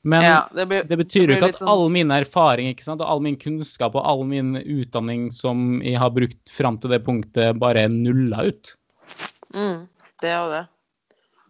[0.06, 3.20] Men Ja, det, blir, det betyr jo ikke at sånn- all min erfaring og all
[3.24, 7.82] min kunnskap og all min utdanning som jeg har brukt fram til det punktet, bare
[7.86, 8.76] er nulla ut.
[9.50, 9.88] Mm,
[10.22, 10.62] det er jo det.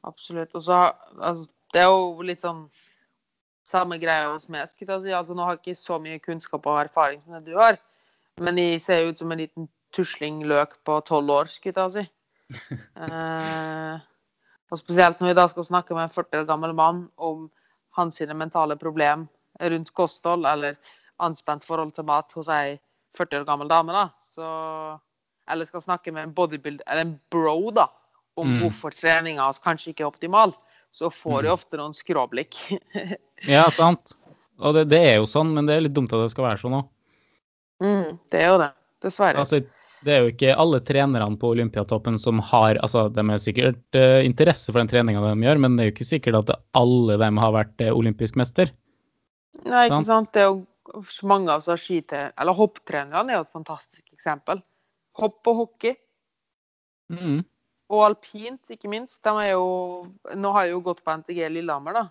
[0.08, 0.54] Absolutt.
[0.54, 0.78] Og så
[1.20, 2.70] altså, Det er jo litt sånn
[3.66, 4.70] samme greia hos meg.
[4.70, 4.86] si.
[4.86, 7.76] Altså, nå har jeg ikke så mye kunnskap og erfaring som det du har,
[8.40, 11.90] men jeg ser jo ut som en liten tusling løk på tolv år, skulle jeg
[11.90, 12.08] si.
[12.96, 14.00] Eh,
[14.70, 17.50] og spesielt når vi da skal snakke med en 40 år gammel mann om
[17.96, 19.26] hans mentale problem
[19.60, 20.76] rundt kosthold eller
[21.24, 22.78] anspent forhold til mat hos ei
[23.16, 25.00] 40 år gammel dame, da, så
[25.48, 27.84] Eller skal snakke med en bodybuilder, eller en bro, da,
[28.36, 28.56] om Mm.
[28.64, 30.52] hvorfor treninga hans kanskje ikke er optimal,
[30.92, 31.52] så får jeg Mm.
[31.52, 32.56] ofte noen skråblikk.
[33.46, 34.16] Ja, sant.
[34.58, 36.58] Og det, det er jo sånn, men det er litt dumt at det skal være
[36.58, 36.88] sånn òg.
[37.80, 38.72] mm, det er jo det.
[39.02, 39.38] Dessverre.
[39.38, 39.60] Altså,
[40.04, 44.20] det er jo ikke alle trenerne på Olympiatoppen som har Altså, de har sikkert uh,
[44.26, 47.40] interesse for den treninga de gjør, men det er jo ikke sikkert at alle dem
[47.40, 48.72] har vært uh, olympisk mester.
[49.64, 50.32] Nei, ikke sant?
[50.34, 50.64] Det er jo
[51.26, 52.32] mange av altså, skiter...
[52.38, 54.60] Eller hopptrenerne er jo et fantastisk eksempel.
[55.16, 55.96] Hopp og hockey.
[57.12, 57.40] Mm.
[57.94, 59.22] Og alpint, ikke minst.
[59.24, 59.66] De er jo
[60.34, 62.06] Nå har jeg jo gått på NTG Lillehammer, da.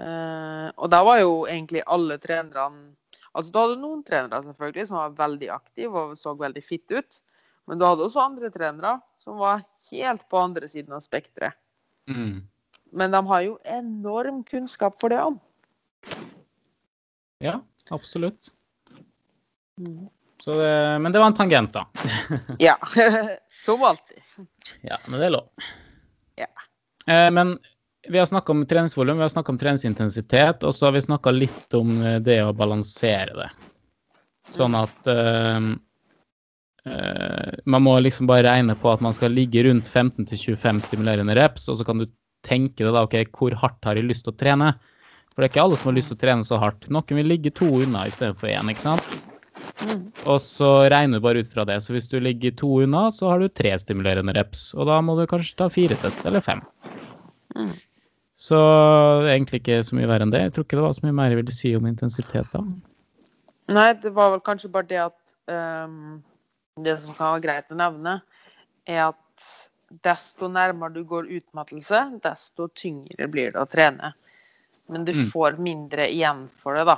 [0.00, 2.94] Uh, og der var jo egentlig alle trenerne
[3.30, 7.20] Altså, du hadde noen trenere selvfølgelig som var veldig aktive og så veldig fitt ut.
[7.70, 11.54] Men du hadde også andre trenere som var helt på andre siden av spekteret.
[12.10, 12.40] Mm.
[12.90, 15.36] Men de har jo enorm kunnskap for det òg.
[17.44, 17.60] Ja,
[17.94, 18.50] absolutt.
[19.78, 20.08] Mm.
[20.42, 21.86] Så det, men det var en tangent, da.
[22.58, 22.76] Ja.
[23.64, 24.18] som alltid.
[24.80, 25.68] Ja, men det er lov.
[26.40, 26.48] Ja.
[27.06, 27.58] Eh, men
[28.08, 31.30] vi har snakka om treningsvolum, vi har snakka om treningsintensitet, og så har vi snakka
[31.34, 33.48] litt om eh, det å balansere det.
[34.50, 35.66] Sånn at uh,
[36.88, 41.68] uh, man må liksom bare regne på at man skal ligge rundt 15-25 stimulerende reps,
[41.68, 42.08] og så kan du
[42.46, 44.72] tenke deg da, OK, hvor hardt har jeg lyst til å trene?
[45.30, 46.88] For det er ikke alle som har lyst til å trene så hardt.
[46.90, 49.12] Noen vil ligge to unna istedenfor én, ikke sant?
[49.84, 50.08] Mm.
[50.24, 51.78] Og så regner du bare ut fra det.
[51.84, 54.70] Så hvis du ligger to unna, så har du tre stimulerende reps.
[54.74, 56.64] Og da må du kanskje ta fire sett, eller fem.
[57.54, 57.70] Mm.
[58.40, 58.56] Så
[59.28, 60.40] egentlig ikke så mye verre enn det.
[60.46, 62.62] Jeg tror ikke det var så mye mer jeg ville si om intensitet da.
[63.70, 66.22] Nei, det var vel kanskje bare det at um,
[66.80, 68.14] Det som kan være greit å nevne,
[68.88, 69.48] er at
[70.06, 74.12] desto nærmere du går utmattelse, desto tyngre blir det å trene.
[74.88, 75.26] Men du Mm.
[75.32, 76.96] får mindre igjen for det, da.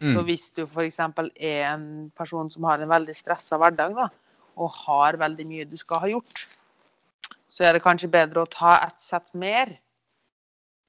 [0.00, 0.24] Så Mm.
[0.26, 0.98] hvis du f.eks.
[1.40, 4.08] er en person som har en veldig stressa hverdag, da,
[4.56, 6.46] og har veldig mye du skal ha gjort,
[7.50, 9.78] så er det kanskje bedre å ta et sett mer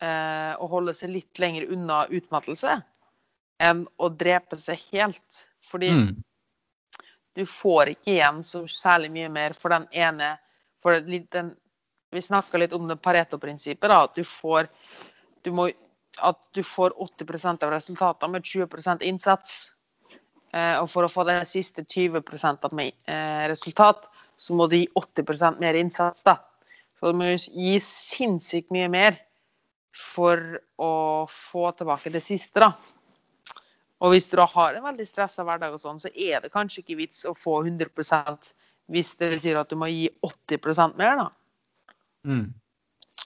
[0.03, 2.77] eh, å holde seg litt lenger unna utmattelse
[3.63, 5.43] enn å drepe seg helt.
[5.71, 6.23] Fordi Mm.
[7.35, 10.37] du får ikke igjen så særlig mye mer for den ene
[10.81, 11.55] for den,
[12.13, 14.67] Vi snakka litt om det Pareto-prinsippet, da, at du får
[15.43, 15.71] du må,
[16.21, 19.71] at du får 80% av resultatene med 20 innsats.
[20.53, 24.05] Eh, og for å få de siste 20 med eh, resultat,
[24.37, 26.37] så må du gi 80 mer innsats, da.
[26.99, 29.17] Så du må gi sinnssykt mye mer
[29.93, 30.41] for
[30.81, 30.93] å
[31.29, 32.73] få tilbake det siste, da.
[34.03, 36.81] Og hvis du da har en veldig stressa hverdag, og sånn, så er det kanskje
[36.81, 38.51] ikke vits å få 100%
[38.91, 41.21] hvis det betyr at du må gi 80% mer.
[41.21, 41.29] da.
[42.27, 42.49] Mm.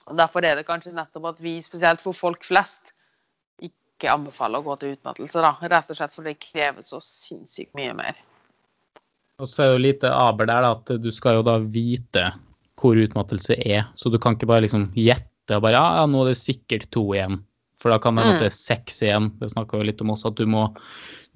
[0.08, 2.92] Og Derfor er det kanskje nettopp at vi, spesielt for folk flest,
[3.58, 5.42] ikke anbefaler å gå til utmattelse.
[5.42, 5.56] da.
[5.66, 8.20] Rett og slett fordi det krever så sinnssykt mye mer.
[9.42, 12.28] Og så er det jo lite aber der, da, at du skal jo da vite
[12.78, 13.88] hvor utmattelse er.
[13.98, 16.90] Så du kan ikke bare liksom gjette og bare ja, ja, nå er det sikkert
[16.94, 17.40] to igjen.
[17.78, 18.48] For da kan det hende mm.
[18.48, 19.30] er seks igjen.
[19.38, 20.64] Det snakka jo litt om også, at du må,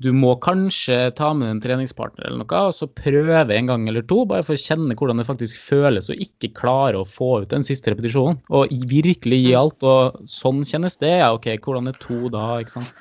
[0.02, 4.02] du må kanskje ta med en treningspartner eller noe, og så prøve en gang eller
[4.10, 7.54] to, bare for å kjenne hvordan det faktisk føles, og ikke klare å få ut
[7.54, 8.42] den siste repetisjonen.
[8.50, 9.86] Og virkelig gi alt.
[9.86, 11.14] Og sånn kjennes det.
[11.22, 12.48] Ja, OK, hvordan er to da?
[12.62, 12.92] ikke sant?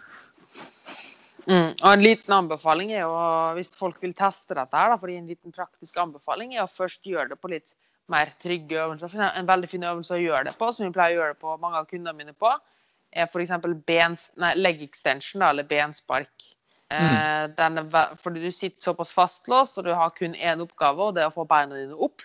[1.50, 1.72] Mm.
[1.74, 3.14] Og en liten anbefaling er jo,
[3.58, 7.02] hvis folk vil teste dette her, da, fordi en liten praktisk anbefaling er å først
[7.10, 7.74] gjøre det på litt
[8.12, 9.18] mer trygge øvelser.
[9.32, 11.58] En veldig fin øvelse å gjøre det på, som vi pleier å gjøre det på
[11.64, 12.52] mange av kundene mine på,
[13.12, 14.28] er f.eks.
[14.60, 16.52] leg extension, da, eller benspark.
[16.92, 17.56] Mm.
[17.56, 17.78] den
[18.20, 21.36] fordi du sitter såpass fastlåst, og du har kun én oppgave, og det er å
[21.38, 22.20] få beina dine opp.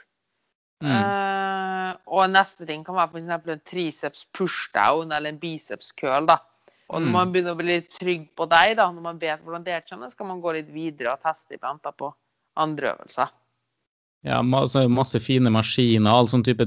[0.82, 0.90] Mm.
[0.90, 6.26] Eh, og neste ting kan være eksempel en triceps pushdown eller en biceps curl.
[6.26, 6.40] da.
[6.88, 7.12] Og når Mm.
[7.12, 10.14] man begynner å bli litt trygg på deg, da, når man vet hvordan det kjennes,
[10.14, 12.12] kan man gå litt videre og teste iblant da, på
[12.56, 13.28] andre øvelser.
[14.26, 16.66] Ja, masse, masse fine maskiner, all sånn type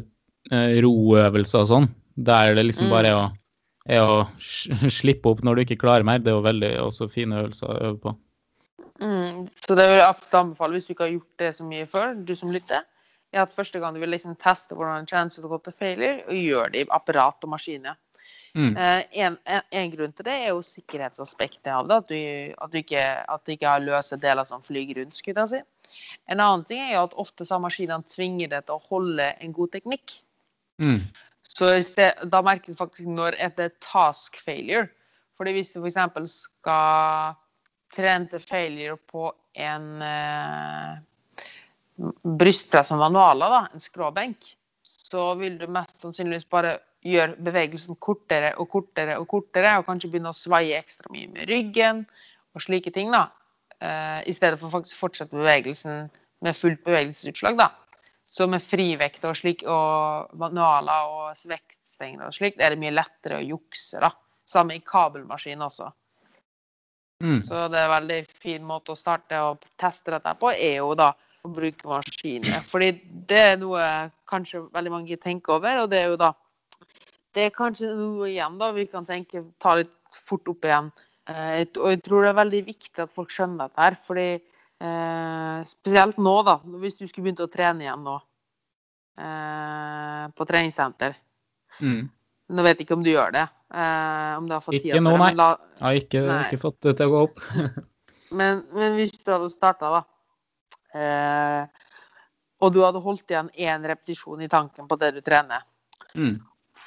[0.51, 1.89] eh, roøvelser og sånn.
[2.15, 2.93] Der det liksom Mm.
[2.93, 3.25] bare er å,
[3.89, 6.19] er å slippe opp når du ikke klarer mer.
[6.23, 8.15] Det er jo veldig også fine øvelser å øve på.
[8.99, 12.15] Mm, så det vil jeg anbefale hvis du ikke har gjort det så mye før,
[12.25, 12.83] du som lytter,
[13.31, 15.75] er at første gang du vil liksom teste hvordan det kjennes ut å gå til
[15.79, 17.95] failure, og gjør det i apparat og maskiner.
[18.55, 18.77] Mm.
[18.77, 21.97] Eh, en, en, en grunn til det er jo sikkerhetsaspektet av det.
[22.01, 25.21] At du, at du ikke, at du ikke har løse deler som flyger rundt.
[25.25, 25.61] jeg si.
[26.29, 29.31] En annen ting er jo at ofte så har maskinene tvinger deg til å holde
[29.39, 30.15] en god teknikk.
[30.81, 31.01] Mm.
[31.49, 34.87] Så sted, da merker du faktisk når det er task failure.
[35.39, 36.33] Fordi hvis du f.eks.
[36.43, 37.37] skal
[37.95, 40.99] trene til failure på en eh,
[42.39, 44.51] brystpress med manualer, da, en skråbenk,
[44.83, 50.09] så vil du mest sannsynligvis bare gjøre bevegelsen kortere og kortere og kortere, og kanskje
[50.11, 52.03] begynne å svaie ekstra mye med ryggen
[52.55, 53.29] og slike ting, da.
[53.79, 56.09] Eh, I stedet for faktisk fortsette bevegelsen
[56.43, 57.69] med fullt bevegelsesutslag, da.
[58.29, 62.97] Så med frivekt og slik, og manualer og vektstenger og slik, det er det mye
[62.97, 64.11] lettere å jukse, da.
[64.49, 65.89] Samme i kabelmaskin også.
[67.23, 67.41] Mm.
[67.43, 70.93] Så det er en veldig fin måte å starte og teste dette på, er jo
[70.97, 71.11] da
[71.43, 72.61] å bruke maskiner.
[72.65, 72.93] Fordi
[73.27, 73.83] det er noe
[74.29, 76.33] kanskje veldig mange tenker over, og det er jo da
[77.35, 79.91] Det er kanskje noe igjen da vi kan tenke, ta litt
[80.25, 80.89] fort opp igjen.
[81.29, 85.59] Eh, og jeg tror det er veldig viktig at folk skjønner dette her, fordi eh,
[85.69, 88.15] spesielt nå, da, hvis du skulle begynt å trene igjen nå
[89.21, 91.15] eh, på treningssenter.
[91.83, 92.07] Mm.
[92.49, 93.45] Nå vet jeg ikke om du gjør det.
[93.69, 95.27] Eh, om du har fått Ikke tid til nå, det, nei.
[95.29, 96.39] men la, Jeg har ikke, Nei.
[96.47, 97.45] ikke fått det til å gå opp.
[98.29, 99.99] Men, men hvis du hadde starta, da,
[100.93, 101.63] eh,
[102.61, 105.65] og du hadde holdt igjen én repetisjon i tanken på det du trener
[106.13, 106.35] Mm.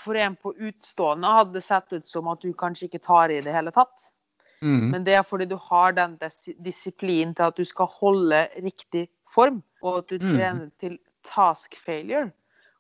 [0.03, 3.41] For en på utstående hadde det sett ut som at du kanskje ikke tar i
[3.45, 4.09] det hele tatt.
[4.63, 4.91] Mm.
[4.93, 9.09] Men det er fordi du har den dis- disiplinen til at du skal holde riktig
[9.31, 10.37] form, og at du Mm.
[10.37, 12.31] trener til task failure.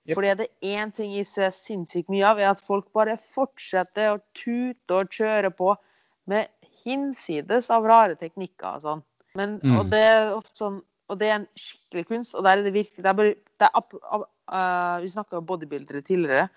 [0.06, 0.14] Yep.
[0.16, 4.14] Fordi det er én ting jeg ser sinnssykt mye av, er at folk bare fortsetter
[4.16, 5.76] å tute og kjøre på
[6.26, 6.46] med
[6.84, 9.02] hinsides av rare teknikker og sånn.
[9.34, 9.78] Men, Mm.
[9.78, 12.72] og, det er ofte sånn, og det er en skikkelig kunst, og der er det
[12.74, 16.48] virkelig det er bare, det er, eh, Vi snakka om bodybuildere tidligere,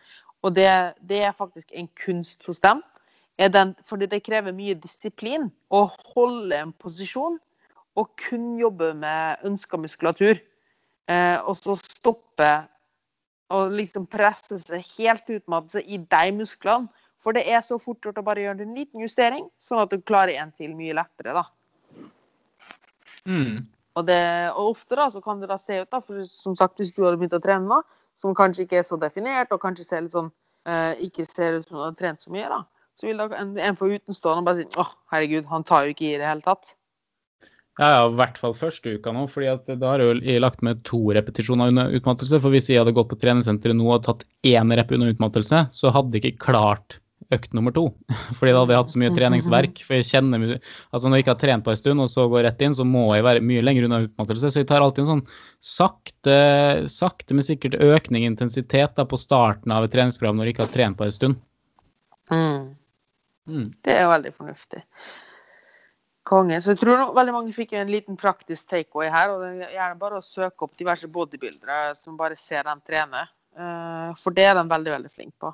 [0.45, 0.69] og det,
[1.01, 2.83] det er faktisk en kunst hos dem.
[3.35, 7.39] Den, fordi det krever mye disiplin å holde en posisjon
[7.99, 10.39] og kun jobbe med ønska muskulatur.
[11.11, 12.51] Eh, og så stoppe
[13.53, 16.89] og liksom presse seg helt utmattelse i de musklene.
[17.21, 20.03] For det er så fort gjort å bare gjøre en liten justering, sånn at du
[20.03, 21.33] klarer en til mye lettere.
[21.33, 21.45] da.
[23.25, 23.65] Mm.
[23.95, 26.81] Og, det, og ofte da, så kan det da se ut, da, for som sagt,
[26.81, 27.79] hvis du hadde begynt å trene nå,
[28.21, 30.31] som kanskje ikke er så definert, og kanskje ser litt sånn,
[30.69, 32.63] eh, ikke ser ut som du har trent så mye, da,
[32.95, 36.09] så vil da en, en for utenstående bare si åh, herregud, han tar jo ikke
[36.13, 36.75] i det hele tatt.
[37.75, 41.01] Ja, ja, i hvert fall første uka nå, fordi da har jeg lagt med to
[41.15, 42.39] repetisjoner under utmattelse.
[42.39, 45.91] For hvis jeg hadde gått på treningssenteret nå og tatt én rep under utmattelse, så
[45.91, 47.01] hadde jeg ikke klart
[47.33, 47.87] økt nummer to.
[48.37, 49.81] Fordi da hadde jeg hatt så mye treningsverk.
[49.87, 52.45] For jeg kjenner Altså når jeg ikke har trent på en stund, og så går
[52.49, 54.53] rett inn, så må jeg være mye lenger unna utmattelse.
[54.53, 55.25] Så jeg tar alltid en sånn
[55.63, 56.39] sakte,
[56.91, 60.67] sakte, men sikkert økning i intensitet da, på starten av et treningsprogram når jeg ikke
[60.67, 61.43] har trent på en stund.
[62.31, 63.69] Mm.
[63.85, 64.81] Det er veldig fornuftig.
[66.25, 66.57] Konge.
[66.61, 69.29] Så jeg tror nok veldig mange fikk en liten praktisk takeaway her.
[69.29, 73.27] og det er gjerne bare å søke opp diverse bodybuildere som bare ser dem trene.
[73.55, 75.53] Eh, For det er de veldig, veldig flinke på.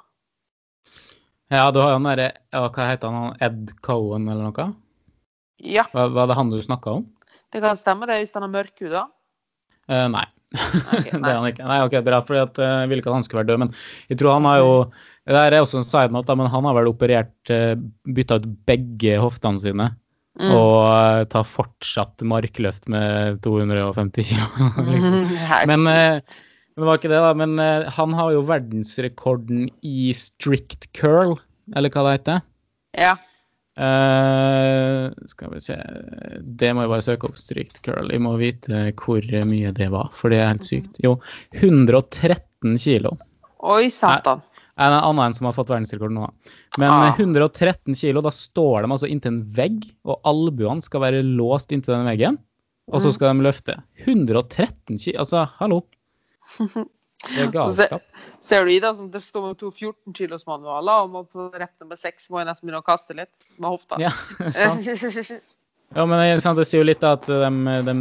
[1.52, 3.34] Ja, du har jo han derre Hva heter han?
[3.44, 4.68] Ed Cohen eller noe?
[5.62, 7.10] Ja, Hva, er det han du snakka om?
[7.52, 9.08] det kan stemme det hvis han har mørkhuda.
[9.92, 10.24] Uh, nei.
[10.56, 11.66] Ok, det er han ikke.
[11.68, 13.64] Nei, ok, bra, for jeg ville ikke at han skulle være død.
[13.66, 13.74] Men
[14.12, 14.70] jeg tror han har jo
[15.28, 17.74] Det er også en side note, da, men han har vel operert eh,
[18.08, 19.90] Bytta ut begge hoftene sine.
[20.40, 20.54] Mm.
[20.56, 24.48] Og eh, tar fortsatt markløft med 250 kilo.
[24.92, 25.20] liksom.
[25.72, 26.40] Men, eh,
[26.76, 27.34] men det var ikke det, da.
[27.34, 31.36] Men uh, han har jo verdensrekorden i strict curl,
[31.76, 32.42] eller hva det heter.
[32.98, 33.18] ja.
[33.82, 35.76] Uh, skal vi se
[36.60, 37.38] Det må jeg bare søke opp.
[37.40, 38.10] Strict curl.
[38.12, 41.00] Jeg må vite hvor mye det var, for det er helt sykt.
[41.04, 41.16] Jo,
[41.56, 43.16] 113 kilo.
[43.64, 44.42] Oi, satan.
[44.42, 46.28] Det er En annen enn som har fått verdensrekord nå.
[46.82, 47.08] Men Ah.
[47.10, 51.72] eh, 113 kilo, da står de altså inntil en vegg, og albuene skal være låst
[51.72, 52.38] inntil den veggen.
[52.92, 53.14] Og så Mm.
[53.14, 53.76] skal de løfte.
[54.06, 55.84] 113 kilo, altså, hallo.
[57.22, 58.06] Det er galskap.
[58.42, 61.74] Ser du i det, som det står med to 14 kilos manualer, og på rett
[61.84, 64.00] nummer seks må jeg nesten begynne å kaste litt med hofta.
[64.02, 64.14] Ja,
[64.58, 64.88] sant.
[65.92, 67.96] Ja, men det, sant, det sier jo litt at de, de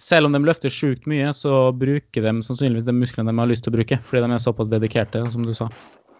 [0.00, 3.64] Selv om de løfter sjukt mye, så bruker de sannsynligvis de musklene de har lyst
[3.66, 5.70] til å bruke, fordi de er såpass dedikerte, som du sa.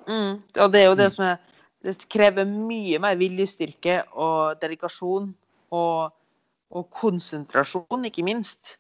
[0.09, 0.39] Mm.
[0.63, 1.37] Og det er jo det som er
[1.85, 5.29] Det krever mye mer viljestyrke og dedikasjon
[5.77, 6.15] og,
[6.73, 8.79] og konsentrasjon, ikke minst.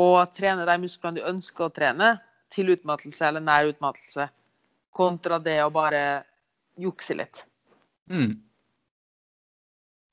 [0.00, 2.14] Å trene de musklene du ønsker å trene,
[2.54, 4.28] til utmattelse eller nær utmattelse,
[4.94, 6.22] kontra det å bare
[6.78, 7.44] jukse litt.
[8.10, 8.36] Mm.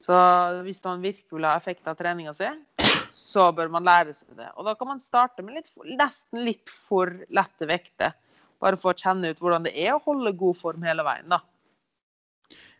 [0.02, 0.17] Så
[0.65, 2.50] hvis man virkelig vil ha effekt av treninga si,
[3.13, 4.50] så bør man lære seg det.
[4.56, 8.15] Og da kan man starte med litt, nesten litt for lette vekter.
[8.62, 11.41] Bare for å kjenne ut hvordan det er å holde god form hele veien, da.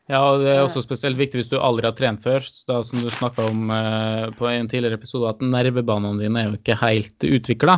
[0.10, 3.00] Ja, og det er også spesielt viktig hvis du aldri har trent før, da, som
[3.00, 7.28] du snakka om eh, på en tidligere episode, at nervebanene dine er jo ikke helt
[7.28, 7.78] utvikla.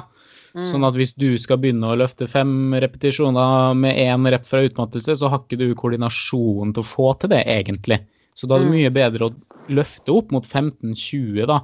[0.53, 0.63] Mm.
[0.69, 5.17] Sånn at hvis du skal begynne å løfte fem repetisjoner med én rep fra utmattelse,
[5.19, 7.99] så har ikke du koordinasjonen til å få til det, egentlig.
[8.37, 8.75] Så da er det Mm.
[8.77, 9.35] mye bedre å
[9.69, 11.59] løfte opp mot 15-20 da,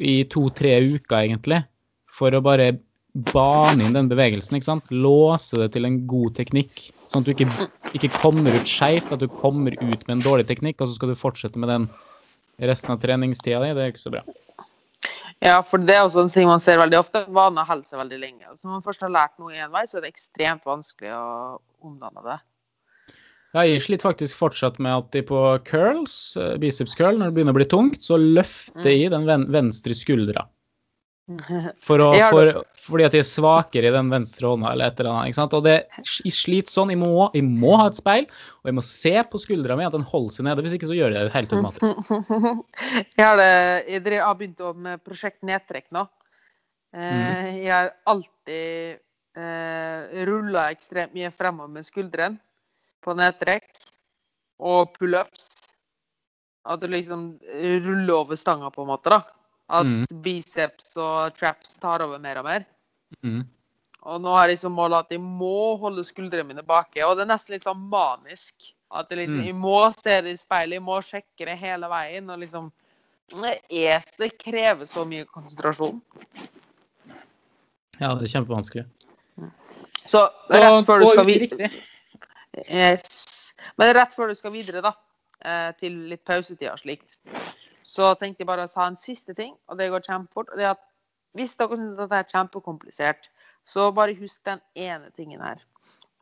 [0.00, 1.64] i to-tre uker, egentlig,
[2.10, 2.72] for å bare
[3.14, 4.90] bane inn den bevegelsen, ikke sant?
[4.90, 9.22] Låse det til en god teknikk, sånn at du ikke, ikke kommer ut skeivt, at
[9.22, 11.86] du kommer ut med en dårlig teknikk, og så skal du fortsette med den
[12.62, 13.72] resten av treningstida di.
[13.74, 14.24] Det er ikke så bra.
[15.44, 17.24] Ja, for det er også en ting man ser veldig ofte.
[17.34, 18.46] Vaner holder seg veldig lenge.
[18.48, 21.24] Altså, når man først har lært noe én vei, så er det ekstremt vanskelig å
[21.84, 22.38] omdanne det.
[23.54, 27.36] Ja, jeg sliter faktisk fortsatt med at de på curls, eh, biceps curl, når det
[27.36, 28.88] begynner å bli tungt, så løfter Mm.
[28.90, 30.48] jeg den venstre skuldra.
[31.80, 35.14] For å, for, fordi at jeg er svakere i den venstre hånda, eller et eller
[35.14, 35.30] annet.
[35.30, 35.54] ikke sant?
[35.56, 36.90] Og det, sliter sånn.
[36.92, 38.26] Jeg må, jeg må ha et speil,
[38.60, 40.64] og jeg må se på skuldra mi at den holder seg nede.
[40.66, 42.12] Hvis ikke så gjør jeg det helt automatisk.
[43.16, 46.04] Jeg har, det, jeg har begynt med prosjekt nedtrekk nå.
[46.94, 49.00] Eh, Jeg har alltid
[49.40, 52.36] eh, rulla ekstremt mye fremover med skuldrene
[53.04, 53.72] på nedtrekk
[54.60, 55.48] og pullups.
[56.68, 57.24] At du liksom
[57.84, 59.12] ruller over stanga, på en måte.
[59.12, 59.22] da.
[59.70, 60.04] At Mm.
[60.22, 62.66] biceps og traps tar over mer og mer.
[63.22, 63.46] Mm.
[64.04, 67.00] Og nå har jeg som målet at jeg må holde skuldrene mine baki.
[67.02, 68.52] Og det er nesten litt sånn manisk.
[68.92, 69.44] At jeg liksom, Mm.
[69.46, 72.28] jeg må se det i speilet, jeg må sjekke det hele veien.
[72.30, 72.70] Og liksom
[73.70, 76.02] er, det krever så mye konsentrasjon.
[78.00, 78.84] Ja, det er kjempevanskelig.
[80.06, 81.70] Så rett før du skal videre
[82.68, 83.54] yes.
[83.78, 84.92] Men rett før du skal videre, da,
[85.42, 87.16] eh, til litt pausetid og slikt,
[87.84, 90.50] så tenkte jeg bare å sa en siste ting, og det går kjempefort.
[90.50, 90.90] og det er at
[91.34, 93.24] Hvis dere syns dette er kjempekomplisert,
[93.66, 95.58] så bare husk den ene tingen her.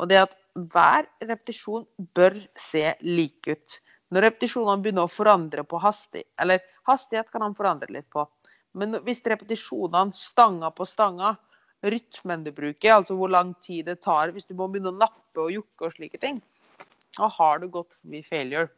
[0.00, 0.36] Og det er at
[0.72, 1.84] hver repetisjon
[2.16, 3.76] bør se lik ut.
[4.08, 8.24] Når repetisjonene begynner å forandre på hastighet Eller hastighet kan han forandre litt på.
[8.72, 11.36] Men hvis repetisjonene stanga på stanga,
[11.84, 15.44] rytmen du bruker, altså hvor lang tid det tar hvis du må begynne å nappe
[15.44, 16.40] og jukke og slike ting,
[17.18, 18.70] da har du gått forbi failure.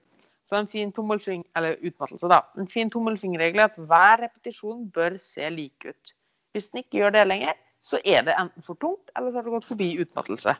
[0.44, 2.42] Så en fin tommelfing, eller utmattelse, da.
[2.60, 6.14] En fin tommelfingerregel er at hver repetisjon bør se lik ut.
[6.52, 9.46] Hvis den ikke gjør det lenger, så er det enten for tungt, eller så har
[9.46, 10.54] du gått forbi utmattelse.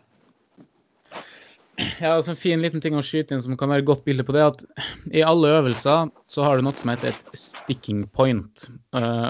[1.98, 4.24] Ja, altså En fin liten ting å skyte inn som kan være et godt bilde
[4.26, 4.62] på det, at
[5.10, 8.68] i alle øvelser så har du noe som heter et sticking point.
[8.94, 9.28] Eh,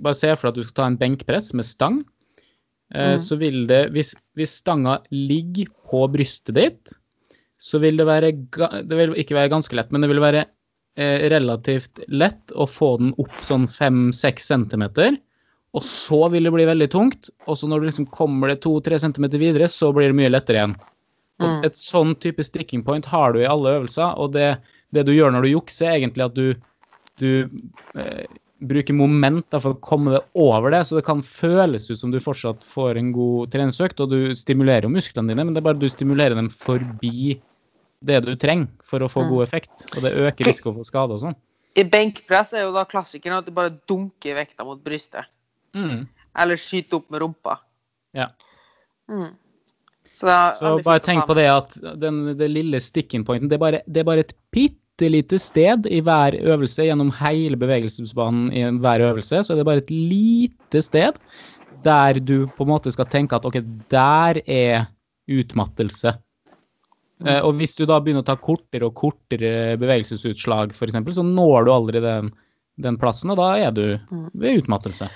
[0.00, 2.02] bare se for deg at du skal ta en benkpress med stang.
[2.94, 3.18] Eh, Mm.
[3.18, 6.92] Så vil det, hvis, hvis stanga ligger på brystet ditt,
[7.64, 8.32] så vil det være
[8.84, 10.44] Det vil ikke være ganske lett, men det vil være
[11.00, 15.16] eh, relativt lett å få den opp sånn 5-6 centimeter.
[15.74, 17.32] Og så vil det bli veldig tungt.
[17.48, 20.60] Og så når du liksom kommer det 2-3 centimeter videre, så blir det mye lettere
[20.60, 20.76] igjen.
[20.78, 20.90] Og
[21.42, 21.64] Mm.
[21.66, 24.54] Et sånn type sticking point har du i alle øvelser, og det,
[24.94, 26.54] det du gjør når du jukser, er egentlig at du,
[27.18, 27.30] du
[27.98, 28.28] eh,
[28.62, 32.20] bruker moment for å komme deg over det, så det kan føles ut som du
[32.22, 35.82] fortsatt får en god treningsøkt, og du stimulerer jo musklene dine, men det er bare
[35.82, 37.40] du stimulerer dem forbi
[38.04, 39.30] det du trenger for å få Mm.
[39.32, 41.36] god effekt, og det øker risiko for skade og sånn.
[41.76, 45.26] I benkpress er jo da klassikeren at du bare dunker vekta mot brystet.
[45.74, 46.06] Mm.
[46.36, 47.58] Eller skyter opp med rumpa.
[48.14, 48.28] Ja.
[49.10, 49.32] Mm.
[50.12, 50.30] Så,
[50.60, 54.00] Så bare tenk på det at den, det lille sticking pointen, det er bare, det
[54.00, 59.42] er bare et bitte lite sted i hver øvelse gjennom hele bevegelsesbanen i hver øvelse,
[59.42, 61.18] så er det bare et lite sted
[61.82, 63.58] der du på en måte skal tenke at ok,
[63.90, 64.86] der er
[65.28, 66.14] utmattelse.
[67.22, 71.68] Eh, og hvis du da begynner å ta kortere og kortere bevegelsesutslag, f.eks., så når
[71.68, 72.32] du aldri den,
[72.80, 73.84] den plassen, og da er du
[74.34, 75.08] ved utmattelse.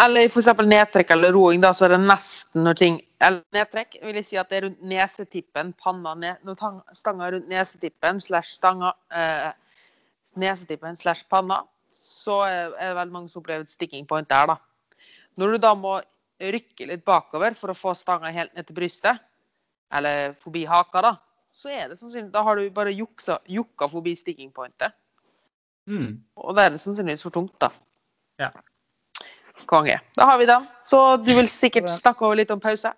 [0.00, 4.16] Eller eksempel nedtrekk eller roing, da, så er det nesten når ting Eller nedtrekk vil
[4.18, 8.18] jeg si at det er rundt nesetippen, panna ned Når tang- stanga er rundt nesetippen
[8.18, 9.52] slash stanga eh,
[10.42, 11.60] Nesetippen slash panna,
[11.94, 14.56] så er det veldig mange som opplever et sticking point der, da.
[15.38, 15.92] Når du da må
[16.42, 19.22] rykke litt bakover for å få stanga helt ned til brystet,
[19.94, 21.12] eller forbi haka, da,
[21.54, 24.94] så er det sannsynlig Da har du bare juksa, jukka forbi sticking pointet.
[25.86, 26.18] Mm.
[26.40, 27.70] Og da er det sannsynligvis for tungt, da.
[28.40, 28.50] Ja.
[29.70, 30.00] Konge.
[30.16, 30.66] Da har vi den.
[30.84, 32.92] Så du vil sikkert snakke over litt om pause?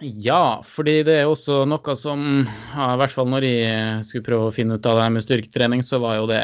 [0.00, 4.48] Ja, fordi det er også noe som ja, I hvert fall når jeg skulle prøve
[4.48, 6.42] å finne ut av det her med styrketrening, så var jo det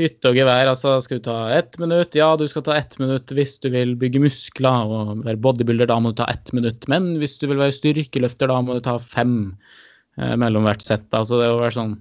[0.00, 0.70] hytte og gevær.
[0.70, 2.16] Altså, skal du ta ett minutt?
[2.16, 5.90] Ja, du skal ta ett minutt hvis du vil bygge muskler og være bodybuilder.
[5.90, 6.86] Da må du ta ett minutt.
[6.92, 9.36] Men hvis du vil være styrkeløfter, da må du ta fem
[10.18, 11.08] eh, mellom hvert sett.
[11.10, 11.96] Altså, det har vært sånn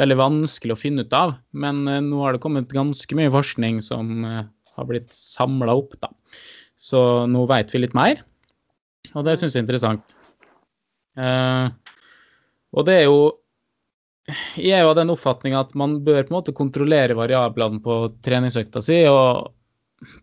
[0.00, 1.36] veldig vanskelig å finne ut av.
[1.52, 4.42] Men eh, nå har det kommet ganske mye forskning som eh,
[4.74, 6.10] har blitt samla opp, da.
[6.80, 8.24] Så nå veit vi litt mer.
[9.14, 10.16] Og det syns jeg er interessant.
[11.20, 11.66] Eh,
[12.74, 13.18] og det er jo
[14.56, 17.96] Jeg er jo av den oppfatning at man bør på en måte kontrollere variablene på
[18.24, 19.50] treningsøkta si, og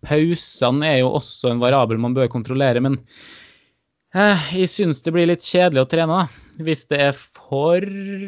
[0.07, 2.97] pausene er jo også en variabel man bør kontrollere, men
[4.17, 7.85] eh, jeg syns det blir litt kjedelig å trene da, hvis det er for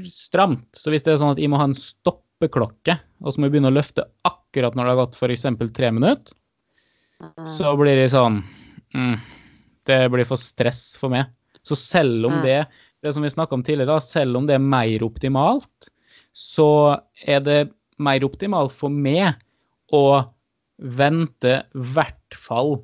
[0.09, 0.69] stramt.
[0.77, 3.55] Så hvis det er sånn at jeg må ha en stoppeklokke, og så må jeg
[3.57, 5.45] begynne å løfte akkurat når det har gått f.eks.
[5.73, 6.37] tre minutter,
[7.47, 8.41] så blir det sånn
[8.93, 9.13] mm,
[9.87, 11.29] Det blir for stress for meg.
[11.63, 12.43] Så selv om Mm.
[12.43, 12.57] det,
[13.03, 15.89] det som vi snakka om tidligere, da, selv om det er mer optimalt,
[16.33, 16.97] så
[17.27, 17.59] er det
[18.01, 19.35] mer optimalt for meg
[19.93, 20.23] å
[20.81, 22.77] vente i hvert fall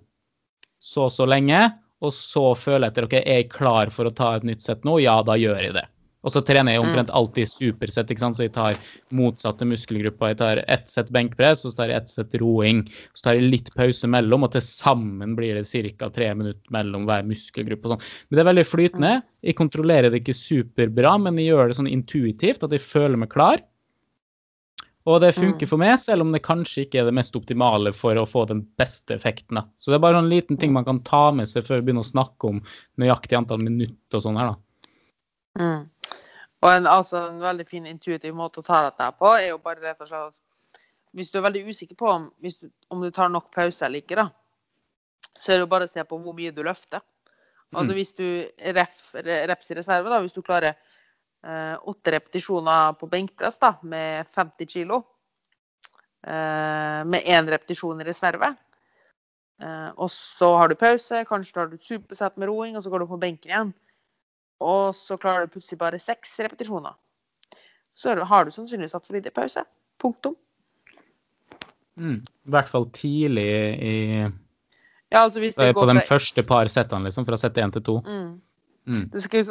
[0.80, 1.59] så så lenge,
[1.99, 4.99] og så føle etter ok, er jeg klar for å ta et nytt sett nå?
[5.03, 5.88] Ja, da gjør jeg det.
[6.20, 8.36] Og så trener jeg omtrent alltid supersett, ikke sant?
[8.36, 8.80] så jeg tar
[9.15, 10.34] motsatte muskelgrupper.
[10.34, 12.84] Jeg tar ett sett benkpress, og så tar jeg ett sett roing.
[13.15, 16.11] Så tar jeg litt pause mellom, og til sammen blir det ca.
[16.11, 17.88] tre minutter mellom hver muskelgruppe.
[17.88, 18.05] og sånn.
[18.28, 19.15] Men det er veldig flytende.
[19.47, 23.32] Jeg kontrollerer det ikke superbra, men jeg gjør det sånn intuitivt at jeg føler meg
[23.32, 23.63] klar.
[25.07, 28.20] Og det funker for meg, selv om det kanskje ikke er det mest optimale for
[28.20, 29.55] å få den beste effekten.
[29.55, 29.63] da.
[29.80, 32.03] Så det er bare en liten ting man kan ta med seg før vi begynner
[32.03, 32.59] å snakke om
[32.99, 34.68] nøyaktig antall minutter og sånn her, da.
[35.58, 35.89] Mm.
[36.60, 39.82] Og en, altså, en veldig fin intuitiv måte å ta dette på, er jo bare
[39.84, 40.82] rett og slett at
[41.16, 44.20] hvis du er veldig usikker på om, du, om du tar nok pause eller ikke,
[44.20, 44.28] da,
[45.39, 47.02] så er det jo bare å se på hvor mye du løfter.
[47.70, 47.97] Altså Mm.
[48.00, 48.28] hvis du
[48.74, 54.28] ref, reps i reserve, da, hvis du klarer eh, åtte repetisjoner på benkpress da, med
[54.34, 55.04] 50 kilo,
[56.26, 58.56] eh, med én repetisjon i reserve,
[59.60, 62.91] Eh, og så har du pause, kanskje tar du et supersett med roing, og så
[62.91, 63.74] går du på benken igjen.
[64.60, 66.97] Og så klarer du plutselig bare seks repetisjoner.
[67.95, 69.64] Så har du sannsynligvis hatt for lite pause.
[69.99, 70.36] Punktum.
[71.99, 72.20] Mm.
[72.24, 73.47] I hvert fall tidlig
[73.84, 73.95] i
[75.10, 77.97] Ja, altså hvis det På de første par settene, liksom, fra sett én til to.
[78.05, 78.38] Mm.
[78.88, 79.03] Mm.
[79.14, 79.49] Det skal,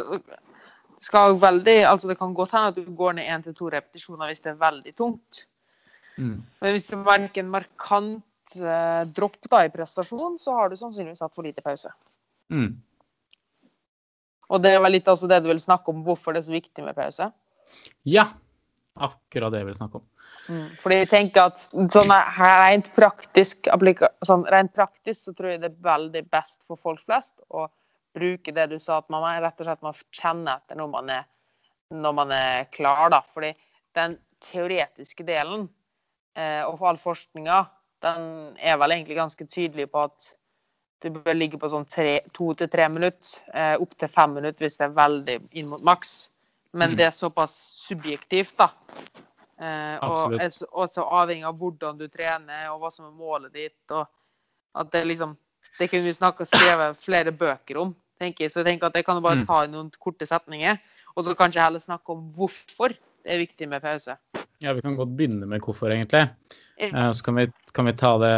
[1.01, 4.31] skal veldig Altså, det kan godt hende at du går ned én til to repetisjoner
[4.31, 5.45] hvis det er veldig tungt.
[6.17, 6.43] Mm.
[6.61, 11.23] Men hvis du merker en markant eh, dropp da i prestasjon, så har du sannsynligvis
[11.23, 11.93] hatt for lite pause.
[12.51, 12.81] Mm.
[14.49, 16.85] Og det var litt også det du ville snakke om, hvorfor det er så viktig
[16.85, 17.31] med pause.
[18.09, 18.31] Ja.
[18.99, 20.07] Akkurat det jeg vil snakke om.
[20.49, 20.69] Mm.
[20.81, 21.61] Fordi jeg tenker at
[21.93, 22.13] sånn
[22.49, 23.69] rent praktisk,
[24.27, 27.67] sånn, rent praktisk så tror jeg det er veldig best for folk flest å
[28.17, 31.29] bruke det du sa, at man rett og slett må kjenne etter når man er,
[31.95, 33.11] når man er klar.
[33.13, 33.23] da.
[33.35, 33.53] Fordi
[33.99, 34.17] den
[34.49, 35.69] teoretiske delen
[36.39, 37.63] eh, og for all forskninga,
[38.05, 38.27] den
[38.63, 40.33] er vel egentlig ganske tydelig på at
[41.01, 44.67] du bør ligge på sånn tre- to til tre minutter, eh, opp til fem minutter
[44.67, 46.31] hvis det er veldig inn mot maks.
[46.73, 46.97] Men Mm.
[46.97, 47.53] det er såpass
[47.89, 48.71] subjektivt, da.
[49.61, 53.91] Eh, og så- også avhengig av hvordan du trener, og hva som er målet ditt.
[53.91, 54.07] og
[54.75, 55.37] at det liksom
[55.79, 58.51] Det kunne vi snakka og skrevet flere bøker om, tenker jeg.
[58.51, 59.47] Så jeg tenker at jeg kan bare Mm.
[59.47, 60.77] ta i noen korte setninger,
[61.17, 64.17] og så kanskje heller snakke om hvorfor det er viktig med pause.
[64.65, 66.25] Ja, vi kan godt begynne med hvorfor, egentlig.
[66.79, 66.89] Ja.
[66.89, 68.35] Eh, så kan vi, kan vi ta det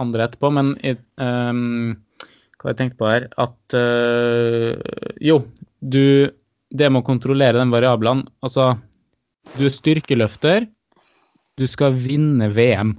[0.00, 0.50] andre etterpå.
[0.54, 1.96] Men ehm,
[2.62, 4.78] hva jeg tenkt på her, at uh,
[5.18, 5.40] Jo,
[5.80, 6.30] du
[6.72, 8.70] Det med å kontrollere den variabelen Altså,
[9.58, 10.68] du er styrkeløfter.
[11.58, 12.94] Du skal vinne VM,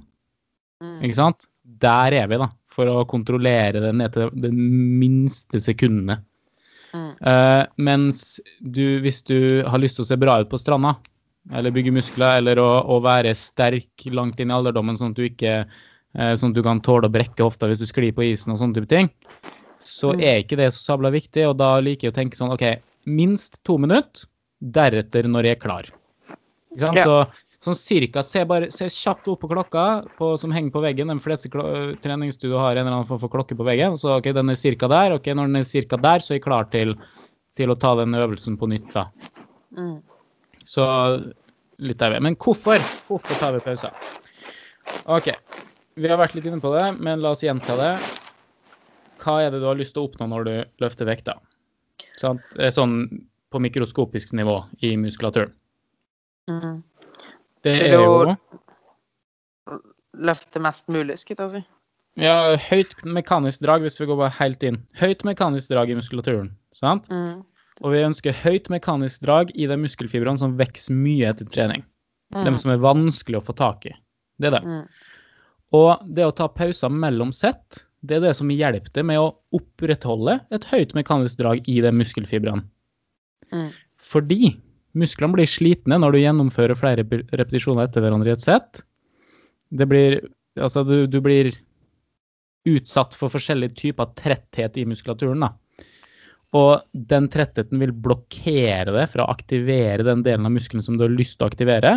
[0.84, 1.00] Mm.
[1.06, 1.46] ikke sant?
[1.80, 2.50] Der er vi, da.
[2.74, 6.18] For å kontrollere det ned til det minste sekundene.
[6.94, 7.10] Mm.
[7.30, 10.96] Eh, mens du, hvis du har lyst til å se bra ut på stranda,
[11.52, 15.26] eller bygge muskler, eller å, å være sterk langt inn i alderdommen, sånn at du
[15.26, 18.54] ikke eh, sånn at du kan tåle å brekke hofta hvis du sklir på isen
[18.54, 19.10] og sånne type ting,
[19.84, 20.20] så Mm.
[20.24, 21.42] er ikke det så sabla viktig.
[21.50, 22.62] Og da liker jeg å tenke sånn OK,
[23.04, 24.24] minst to minutter,
[24.62, 25.88] deretter når jeg er klar.
[26.72, 26.96] Ikke sant?
[26.96, 27.04] Ja.
[27.04, 27.18] Så
[27.64, 29.84] sånn cirka, se, bare, se kjapt opp på klokka
[30.16, 31.08] på, som henger på veggen.
[31.12, 33.96] De fleste klo- treningsstudio har en eller annen form for klokke på veggen.
[34.00, 35.12] Så OK, den er cirka der.
[35.18, 36.94] OK, når den er cirka der, så er jeg klar til,
[37.56, 39.06] til å ta den øvelsen på nytt, da.
[39.76, 39.98] Mm.
[40.64, 40.84] Så
[41.78, 42.18] litt der.
[42.24, 42.82] Men hvorfor?
[43.08, 43.94] Hvorfor tar vi pauser?
[45.10, 45.30] OK.
[45.94, 47.90] Vi har vært litt inne på det, men la oss gjenta det.
[49.22, 50.54] Hva er det du har lyst til å oppnå når du
[50.84, 51.36] løfter vekta?
[52.20, 52.96] Det er Sånn
[53.54, 55.52] på mikroskopisk nivå i muskulaturen.
[56.50, 56.82] Mm.
[57.64, 58.34] Det er jo
[60.14, 61.60] Løfte mest mulig, skulle jeg si.
[62.22, 64.76] ja, høyt mekanisk drag, hvis vi går bare helt inn.
[65.00, 66.52] Høyt mekanisk drag i muskulaturen.
[66.78, 67.08] Sant?
[67.10, 67.40] Mm.
[67.82, 71.82] Og vi ønsker høyt mekanisk drag i de muskelfibrene som vokser mye etter trening.
[72.34, 72.44] Mm.
[72.46, 73.94] De som er vanskelig å få tak i.
[74.38, 74.62] Det er det.
[74.62, 74.84] Mm.
[75.74, 79.32] Og det å ta pauser mellom sett, det er det som hjelper deg med å
[79.56, 82.66] opprettholde et høyt mekanisk drag i de muskelfibrene.
[83.50, 83.70] Mm.
[83.98, 84.54] Fordi
[84.98, 88.84] musklene blir slitne når du gjennomfører flere repetisjoner etter hverandre i et sett.
[89.74, 90.22] Det blir
[90.54, 91.48] Altså, du, du blir
[92.70, 95.48] utsatt for forskjellige typer tretthet i muskulaturen, da.
[96.54, 101.06] Og den trettheten vil blokkere det fra å aktivere den delen av muskelen som du
[101.06, 101.96] har lyst til å aktivere.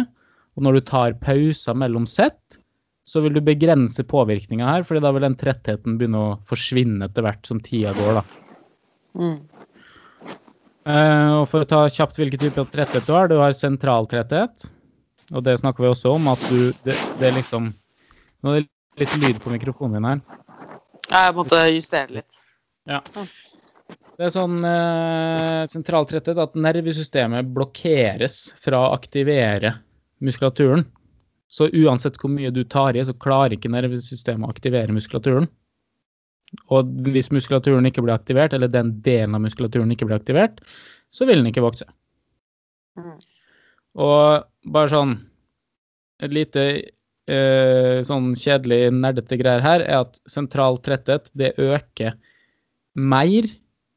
[0.57, 2.57] Og når du tar pauser mellom sett,
[3.07, 7.23] så vil du begrense påvirkninga her, fordi da vil den trettheten begynne å forsvinne etter
[7.23, 8.23] hvert som tida går, da.
[9.17, 9.37] Mm.
[10.87, 14.67] Uh, og for å ta kjapt hvilken type tretthet du har, du har sentral tretthet.
[15.35, 17.73] Og det snakker vi også om, at du Det, det er liksom
[18.45, 20.21] Nå er det litt lyd på mikrofonen din her.
[21.07, 22.39] Jeg måtte justere litt.
[22.87, 23.01] Ja.
[24.17, 29.75] Det er sånn eh, sentraltretthet at nervesystemet blokkeres fra å aktivere
[30.25, 30.87] muskulaturen.
[31.47, 35.45] Så uansett hvor mye du tar i, så klarer ikke nervesystemet å aktivere muskulaturen.
[36.73, 40.59] Og hvis muskulaturen ikke blir aktivert, eller den delen av muskulaturen ikke blir aktivert,
[41.13, 41.85] så vil den ikke vokse.
[42.97, 43.15] Mm.
[44.01, 45.17] Og bare sånn
[46.17, 46.61] Et lite
[47.29, 52.15] eh, sånn kjedelig, nerdete greier her er at sentral tretthet, det øker
[52.97, 53.45] mer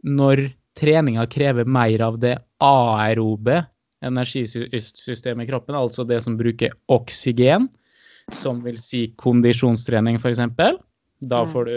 [0.07, 0.47] når
[0.79, 3.65] treninga krever mer av det aerobe
[4.05, 7.69] energisystemet i kroppen, altså det som bruker oksygen,
[8.33, 10.41] som vil si kondisjonstrening, f.eks.
[11.29, 11.77] Da får du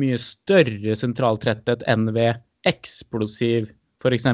[0.00, 3.68] mye større sentraltretthet enn ved eksplosiv,
[4.02, 4.26] f.eks.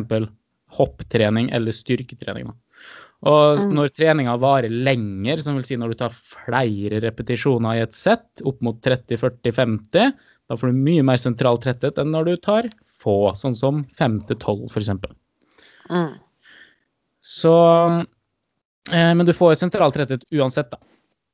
[0.79, 2.53] hopptrening eller styrketrening.
[3.21, 3.75] Og Mm.
[3.77, 8.41] når treninga varer lenger, som vil si når du tar flere repetisjoner i et sett,
[8.47, 10.15] opp mot 30-40-50,
[10.49, 14.67] da får du mye mer sentral tretthet enn når du tar få, sånn som 5-12
[14.69, 14.91] f.eks.
[15.91, 16.13] Mm.
[17.21, 17.55] Så
[18.93, 20.79] eh, Men du får sentralt tretthet uansett, da.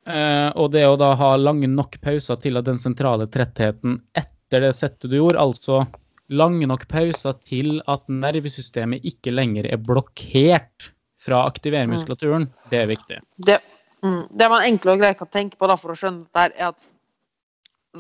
[0.07, 4.63] Eh, og det å da ha lange nok pauser til at den sentrale trettheten etter
[4.63, 5.83] det settet du gjorde, altså
[6.31, 10.93] lange nok pauser til at nervesystemet ikke lenger er blokkert
[11.23, 11.95] fra å aktivere Mm.
[11.97, 13.19] muskulaturen, det er viktig.
[13.43, 13.59] Det,
[14.03, 16.69] mm, det man enkelt og greit kan tenke på da for å skjønne dette, er
[16.71, 16.87] at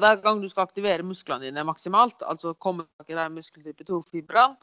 [0.00, 4.56] hver gang du skal aktivere musklene dine maksimalt, altså komme tak i de muskeltype 2-fibrene,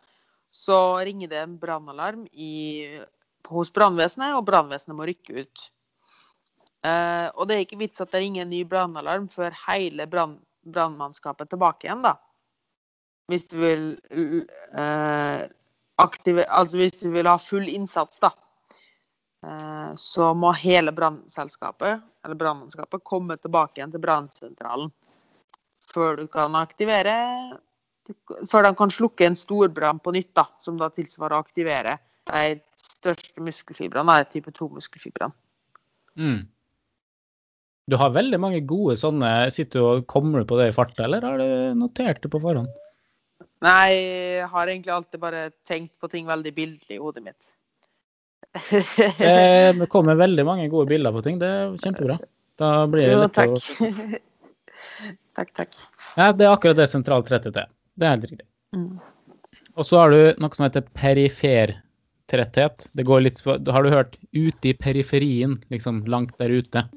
[0.53, 2.27] så ringer det en brannalarm
[3.49, 5.63] hos brannvesenet, og brannvesenet må rykke ut.
[6.85, 11.47] Eh, og det er ikke vits at det ringer en ny brannalarm før hele brannmannskapet
[11.47, 12.17] er tilbake igjen, da.
[13.31, 15.45] Hvis du vil eh,
[16.03, 18.33] aktive, Altså hvis du vil ha full innsats, da.
[19.47, 24.91] Eh, så må hele brannselskapet, eller brannmannskapet, komme tilbake igjen til brannsentralen.
[25.93, 27.15] Før du kan aktivere
[28.49, 32.57] Før de kan slukke en storbrann på nytt, da, som da tilsvarer å aktivere de
[32.79, 35.31] største muskelfibrene, de type 2-muskelfibrene.
[36.19, 36.43] Mm.
[37.91, 41.03] Du har veldig mange gode sånne Sitter du og kommer du på det i farta,
[41.07, 42.71] eller har du notert det på forhånd?
[43.63, 43.95] Nei,
[44.39, 47.51] jeg har egentlig alltid bare tenkt på ting veldig bildelig i hodet mitt.
[49.23, 51.39] Eh, Det kommer veldig mange gode bilder på ting.
[51.41, 52.19] Det er kjempebra.
[52.59, 54.19] Da blir det lettere å
[55.37, 55.53] takk.
[55.57, 55.73] takk.
[56.17, 57.71] Ja, det er akkurat det sentralt tretthet er.
[57.97, 58.47] Det er helt riktig.
[58.75, 58.99] Mm.
[59.77, 61.75] Og så har du noe som heter perifer
[62.29, 62.87] tretthet.
[62.93, 66.89] Det går litt Har du hørt 'ute i periferien', liksom langt der ute?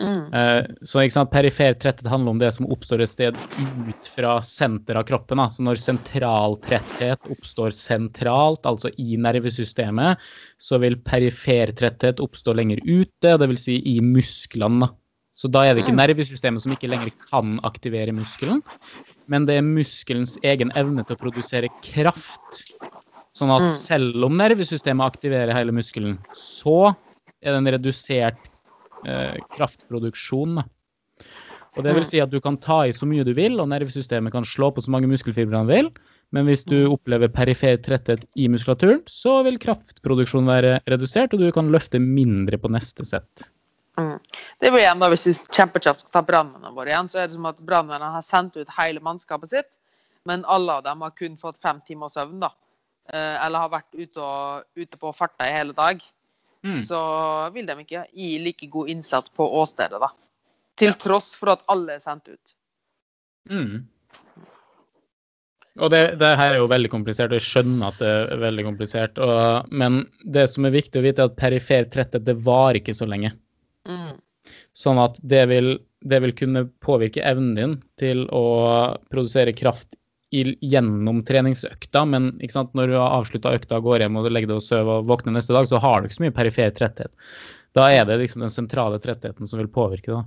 [0.00, 0.32] Mm.
[0.32, 4.40] Eh, Så ikke sant, perifer tretthet handler om det som oppstår et sted ut fra
[4.40, 5.38] senter av kroppen.
[5.38, 5.48] Da.
[5.50, 10.18] Så når sentral tretthet oppstår sentralt, altså i nervesystemet,
[10.58, 13.64] så vil perifer tretthet oppstå lenger ute, dvs.
[13.68, 14.86] Si i musklene.
[14.86, 14.94] da.
[15.38, 16.02] Så da er det ikke Mm.
[16.02, 18.60] nervesystemet som ikke lenger kan aktivere muskelen,
[19.28, 22.64] men det er muskelens egen evne til å produsere kraft.
[23.36, 23.76] Sånn at Mm.
[23.76, 26.96] selv om nervesystemet aktiverer hele muskelen, så
[27.42, 28.48] er det en redusert
[29.06, 30.58] eh, kraftproduksjon.
[31.76, 32.10] Og det vil Mm.
[32.10, 34.82] si at du kan ta i så mye du vil, og nervesystemet kan slå på
[34.82, 35.90] så mange muskelfibre han vil,
[36.32, 41.52] men hvis du opplever perifer tretthet i muskulaturen, så vil kraftproduksjonen være redusert, og du
[41.52, 43.50] kan løfte mindre på neste sett.
[43.98, 44.18] Mm.
[44.60, 47.34] Det blir igjen da, Hvis vi kjempekjapt skal ta brannmennene våre igjen, så er det
[47.34, 49.78] som at brannmennene har sendt ut hele mannskapet sitt,
[50.28, 52.38] men alle av dem har kun fått fem timers søvn.
[52.40, 52.52] da.
[53.08, 56.02] Eh, Eller har vært ute, og, ute på farta i hele dag.
[56.66, 56.80] Mm.
[56.82, 56.98] Så
[57.54, 60.10] vil de ikke gi like god innsats på åstedet, da.
[60.78, 62.54] Til tross for at alle er sendt ut.
[63.50, 63.86] Mm.
[65.78, 68.64] Og det, det her er jo veldig komplisert, og jeg skjønner at det er veldig
[68.66, 69.18] komplisert.
[69.22, 72.96] Og, men det som er viktig å vite, er at perifer tretthet det varer ikke
[72.98, 73.32] så lenge.
[74.76, 75.74] Sånn at det vil,
[76.08, 78.44] det vil kunne påvirke evnen din til å
[79.12, 79.96] produsere kraft
[80.34, 82.34] i, gjennom treningsøkta, men
[82.76, 85.56] når du har avslutta økta, går hjem og legger deg og sover og våkner neste
[85.56, 87.12] dag, så har du ikke så mye perifer tretthet.
[87.78, 90.10] Da er det liksom den sentrale trettheten som vil påvirke.
[90.10, 90.24] Da.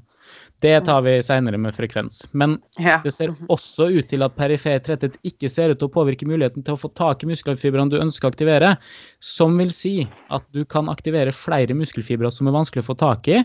[0.62, 2.22] Det tar vi seinere med frekvens.
[2.32, 3.02] Men Ja.
[3.04, 6.64] det ser også ut til at perifer tretthet ikke ser ut til å påvirke muligheten
[6.64, 8.78] til å få tak i muskelfibrene du ønsker å aktivere,
[9.20, 13.28] som vil si at du kan aktivere flere muskelfibre som er vanskelig å få tak
[13.28, 13.43] i,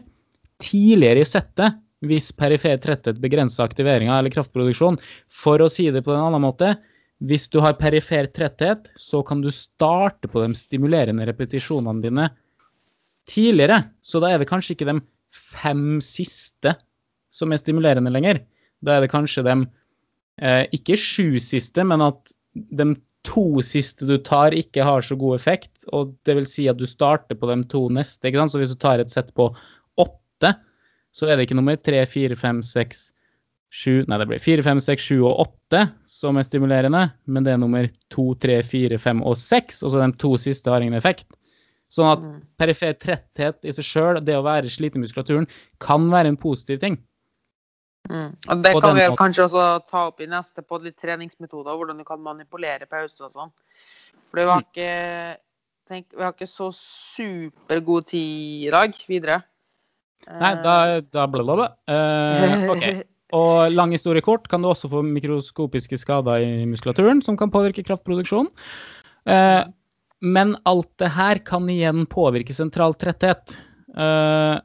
[0.62, 5.00] tidligere i settet hvis perifer tretthet begrenser aktiveringa eller kraftproduksjon.
[5.32, 6.76] For å si det på en annen måte,
[7.24, 12.30] hvis du har perifer tretthet, så kan du starte på de stimulerende repetisjonene dine
[13.30, 13.82] tidligere.
[14.04, 15.00] Så da er det kanskje ikke de
[15.36, 16.76] fem siste
[17.34, 18.40] som er stimulerende lenger.
[18.84, 19.56] Da er det kanskje de
[20.40, 22.94] eh, ikke sju siste, men at de
[23.26, 25.72] to siste du tar, ikke har så god effekt.
[25.92, 28.22] Og det vil si at du starter på de to neste.
[28.28, 28.54] ikke sant?
[28.54, 29.50] Så hvis du tar et sett på
[30.00, 30.54] åtte,
[31.16, 33.10] så er det ikke nummer tre, fire, fem, seks,
[33.76, 37.52] sju Nei, det blir fire, fem, seks, sju og åtte som er stimulerende, men det
[37.52, 39.82] er nummer to, tre, fire, fem og seks.
[39.82, 41.26] Og så de to siste har ingen effekt.
[41.92, 42.40] Sånn at Mm.
[42.58, 45.46] perifer tretthet i seg sjøl, det å være sliten i muskulaturen,
[45.78, 46.98] kan være en positiv ting.
[48.08, 48.34] Mm.
[48.48, 49.16] Og det kan vi måten.
[49.16, 53.32] kanskje også ta opp i neste på litt treningsmetoder, hvordan du kan manipulere pauser og
[53.32, 53.52] sånn.
[54.30, 54.66] For vi har Mm.
[54.66, 55.36] ikke
[55.88, 59.42] tenk, Vi har ikke så supergod tid i dag videre.
[60.28, 61.68] Nei, da, da ble det bla.
[61.88, 63.06] Uh, ok.
[63.32, 67.82] Og lang historie kort kan du også få mikroskopiske skader i muskulaturen som kan påvirke
[67.84, 68.46] kraftproduksjon.
[69.26, 69.64] Eh,
[70.24, 73.56] men alt det her kan igjen påvirke sentral tretthet.
[73.96, 74.58] Uh,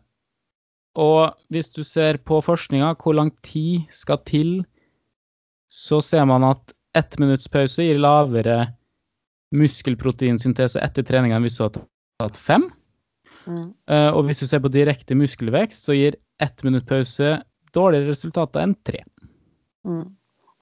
[1.00, 4.52] og hvis du ser på forskninga, hvor lang tid skal til,
[5.72, 8.66] så ser man at ett minutts pause gir lavere
[9.56, 11.84] muskelproteinsyntese etter treninga enn hvis du hadde
[12.20, 12.68] tatt fem.
[13.48, 13.72] Mm.
[13.90, 17.38] Uh, og hvis du ser på direkte muskelvekst, så gir ett minutt pause
[17.76, 19.04] dårligere resultater enn tre.
[19.88, 20.04] Mm.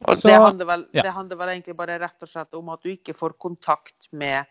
[0.07, 1.03] Og Så- det, handler vel, ja.
[1.03, 4.45] det handler vel egentlig bare rett og slett om at du ikke får kontakt med,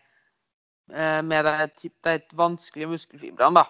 [0.89, 3.65] med de, typ- de vanskelige muskelfibrene, da.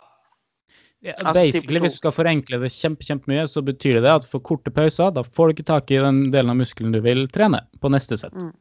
[0.99, 4.25] Ja, Altså basically, hvis du skal forenkle det kjempe, kjempemye, så betyr det det at
[4.27, 7.23] for korte pauser, da får du ikke tak i den delen av muskelen du vil
[7.31, 8.35] trene på neste sett.
[8.35, 8.51] Mm.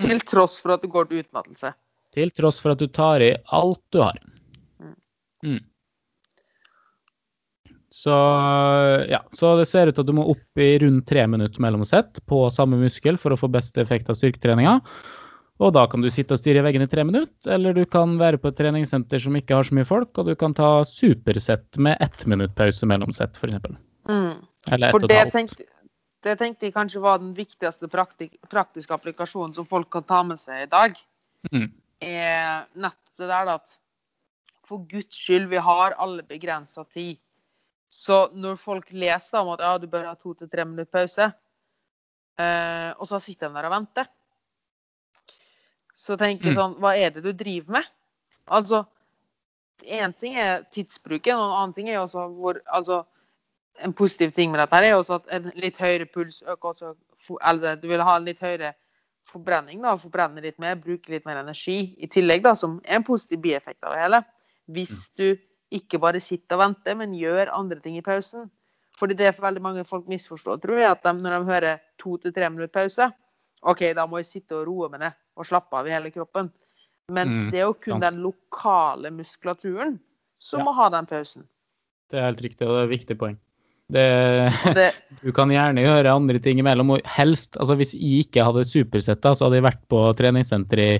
[0.00, 1.74] Til tross for at det går til utmattelse.
[2.16, 4.16] Til tross for at du tar i alt du har.
[4.80, 4.94] Mm.
[5.44, 5.60] Mm.
[7.92, 8.16] Så
[9.10, 11.84] ja, så det ser ut til at du må opp i rundt tre minutter mellom
[11.88, 14.78] sett på samme muskel for å få best effekt av styrketreninga.
[15.58, 18.14] Og da kan du sitte og stirre i veggen i tre minutter, eller du kan
[18.20, 21.80] være på et treningssenter som ikke har så mye folk, og du kan ta supersett
[21.82, 23.58] med ett minutt pause mellom sett, f.eks.
[24.06, 24.38] Mm.
[24.70, 25.34] Eller ett For og et det halvt.
[25.34, 25.66] tenkte,
[26.26, 30.38] det tenkte jeg kanskje var den viktigste praktik praktiske applikasjonen som folk kan ta med
[30.38, 30.94] seg i dag.
[31.50, 31.68] Mm.
[32.06, 33.74] Er nettopp det der at
[34.68, 37.18] for guds skyld, vi har alle begrensa tid.
[37.88, 41.30] Så når folk leser om at ja, du bør ha to til tre minutter pause,
[42.38, 44.10] eh, og så sitter de der og venter,
[45.98, 46.60] så tenker jeg Mm.
[46.60, 47.86] sånn Hva er det du driver med?
[48.46, 48.84] Altså,
[49.84, 53.04] én ting er tidsbruken, og en annen ting er også hvor Altså,
[53.82, 56.94] en positiv ting med dette her er også at en litt høyere puls øker også
[57.44, 58.74] Eller du vil ha en litt høyere
[59.28, 59.96] forbrenning, da.
[59.96, 63.84] Forbrenne litt mer, bruke litt mer energi i tillegg, da, som er en positiv bieffekt
[63.84, 64.24] av det hele.
[64.72, 65.36] Hvis du
[65.70, 68.50] ikke bare sitter og venter, men gjør andre ting i pausen.
[68.96, 71.78] Fordi det er for veldig mange folk misforstår, tror jeg, at de, når de hører
[71.98, 73.10] to til tre minutter pause
[73.62, 76.50] OK, da må jeg sitte og roe meg ned og slappe av i hele kroppen.
[77.08, 78.04] Men Mm, det er jo kun sant.
[78.04, 79.98] den lokale muskulaturen
[80.38, 80.64] som Ja.
[80.66, 81.44] må ha den pausen.
[82.10, 83.38] Det er helt riktig, og det er et viktig poeng.
[83.90, 84.04] Det,
[84.76, 84.88] det,
[85.24, 89.32] du kan gjerne gjøre andre ting imellom, og helst altså Hvis jeg ikke hadde supersetta,
[89.32, 90.90] så hadde jeg vært på treningssenter i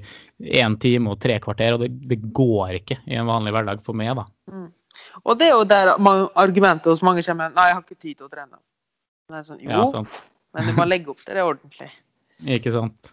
[0.62, 3.92] én time og tre kvarter, og det, det går ikke i en vanlig hverdag for
[3.92, 4.24] meg, da.
[5.22, 5.92] og det er jo der
[6.34, 8.56] argumentet hos mange kommer Nei, jeg har ikke tid til å trene.
[9.28, 10.02] Men det er sånn, jo, Ja,
[10.56, 11.90] men du må legge opp til det ordentlig.
[12.56, 13.12] Ikke sant.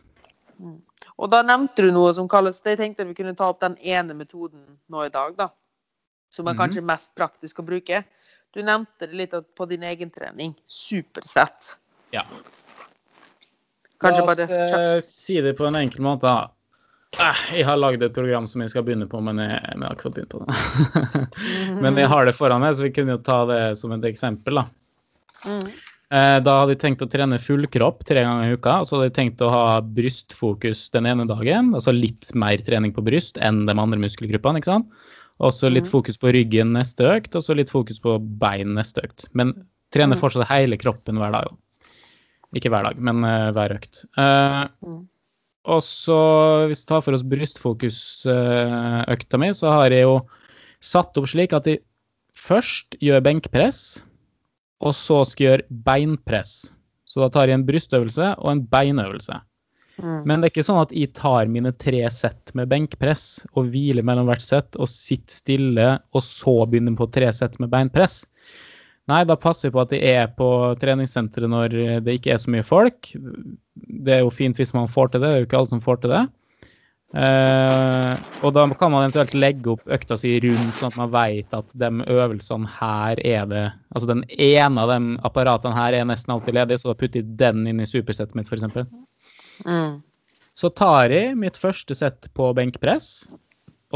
[1.17, 4.13] Og da nevnte du noe som kalles Jeg tenkte vi kunne ta opp den ene
[4.13, 5.49] metoden nå i dag, da.
[6.29, 6.59] Som er Mhm.
[6.59, 8.03] kanskje mest praktisk å bruke.
[8.53, 10.55] Du nevnte det litt på din egen trening.
[10.67, 11.77] Supersett.
[12.11, 12.23] Ja.
[13.99, 16.49] Kanskje La oss bare eh, si det på en enkel måte, da.
[17.19, 19.87] Eh, jeg har lagd et program som jeg skal begynne på, men jeg, men jeg
[19.87, 21.27] har ikke fått begynt på det.
[21.83, 24.59] men jeg har det foran meg, så vi kunne jo ta det som et eksempel,
[24.59, 24.65] da.
[25.45, 25.69] Mm.
[26.11, 28.79] Eh, Da hadde jeg tenkt å trene full kropp tre ganger i uka.
[28.81, 32.93] og Så hadde jeg tenkt å ha brystfokus den ene dagen, altså litt mer trening
[32.93, 34.57] på bryst enn de andre muskelgruppene.
[34.61, 34.85] ikke sant?
[35.39, 35.91] Og så litt Mhm.
[35.91, 39.27] fokus på ryggen neste økt, og så litt fokus på bein neste økt.
[39.33, 40.19] Men trene Mhm.
[40.21, 41.47] fortsatt hele kroppen hver dag.
[42.55, 44.05] Ikke hver dag, men eh, hver økt.
[44.17, 45.07] Eh, Mhm.
[45.65, 50.21] og så, hvis vi tar for oss brystfokusøkta mi, så har jeg jo
[50.79, 51.79] satt opp slik at jeg
[52.33, 54.03] først gjør benkpress,
[54.83, 56.55] og så skal jeg gjøre beinpress.
[57.05, 59.37] Så da tar jeg en brystøvelse og en beinøvelse.
[60.01, 60.21] Mm.
[60.27, 64.03] Men det er ikke sånn at jeg tar mine tre sett med benkpress og hviler
[64.03, 68.23] mellom hvert sett og sitter stille, og så begynner på tre sett med beinpress.
[69.07, 70.49] Nei, da passer jeg på at jeg er på
[70.81, 73.11] treningssenteret når det ikke er så mye folk.
[73.13, 75.83] Det er jo fint hvis man får til det, det er jo ikke alle som
[75.83, 76.23] får til det.
[77.13, 81.53] Eh, og da kan man eventuelt legge opp økta si rundt, sånn at man vet
[81.55, 83.61] at de øvelsene her er det
[83.95, 87.37] Altså den ene av de apparatene her er nesten alltid ledig, så da putter jeg
[87.39, 88.83] den inn i supersettet mitt, f.eks.
[89.63, 90.01] Mm.
[90.55, 93.29] Så tar jeg mitt første sett på benkpress,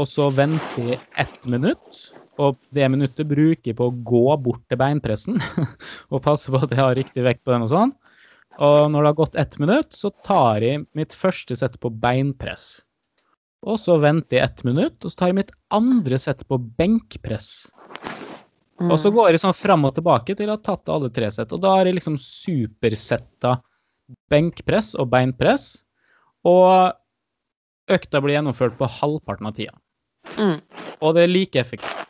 [0.00, 2.02] og så venter jeg ett minutt.
[2.40, 5.36] Og det minuttet bruker jeg på å gå bort til beinpressen
[6.12, 7.92] og passe på at jeg har riktig vekt på den og sånn.
[8.60, 12.80] Og når det har gått ett minutt, så tar jeg mitt første sett på beinpress.
[13.68, 17.50] Og så venter jeg ett minutt, og så tar jeg mitt andre sett på benkpress.
[18.80, 21.50] Og så går jeg sånn fram og tilbake til å ha tatt alle tre sett.
[21.52, 23.58] Og da har jeg liksom supersetta
[24.32, 25.82] benkpress og beinpress.
[26.48, 26.94] Og
[27.92, 29.76] økta blir gjennomført på halvparten av tida.
[30.38, 30.56] Mm.
[31.04, 32.08] Og det er like effektivt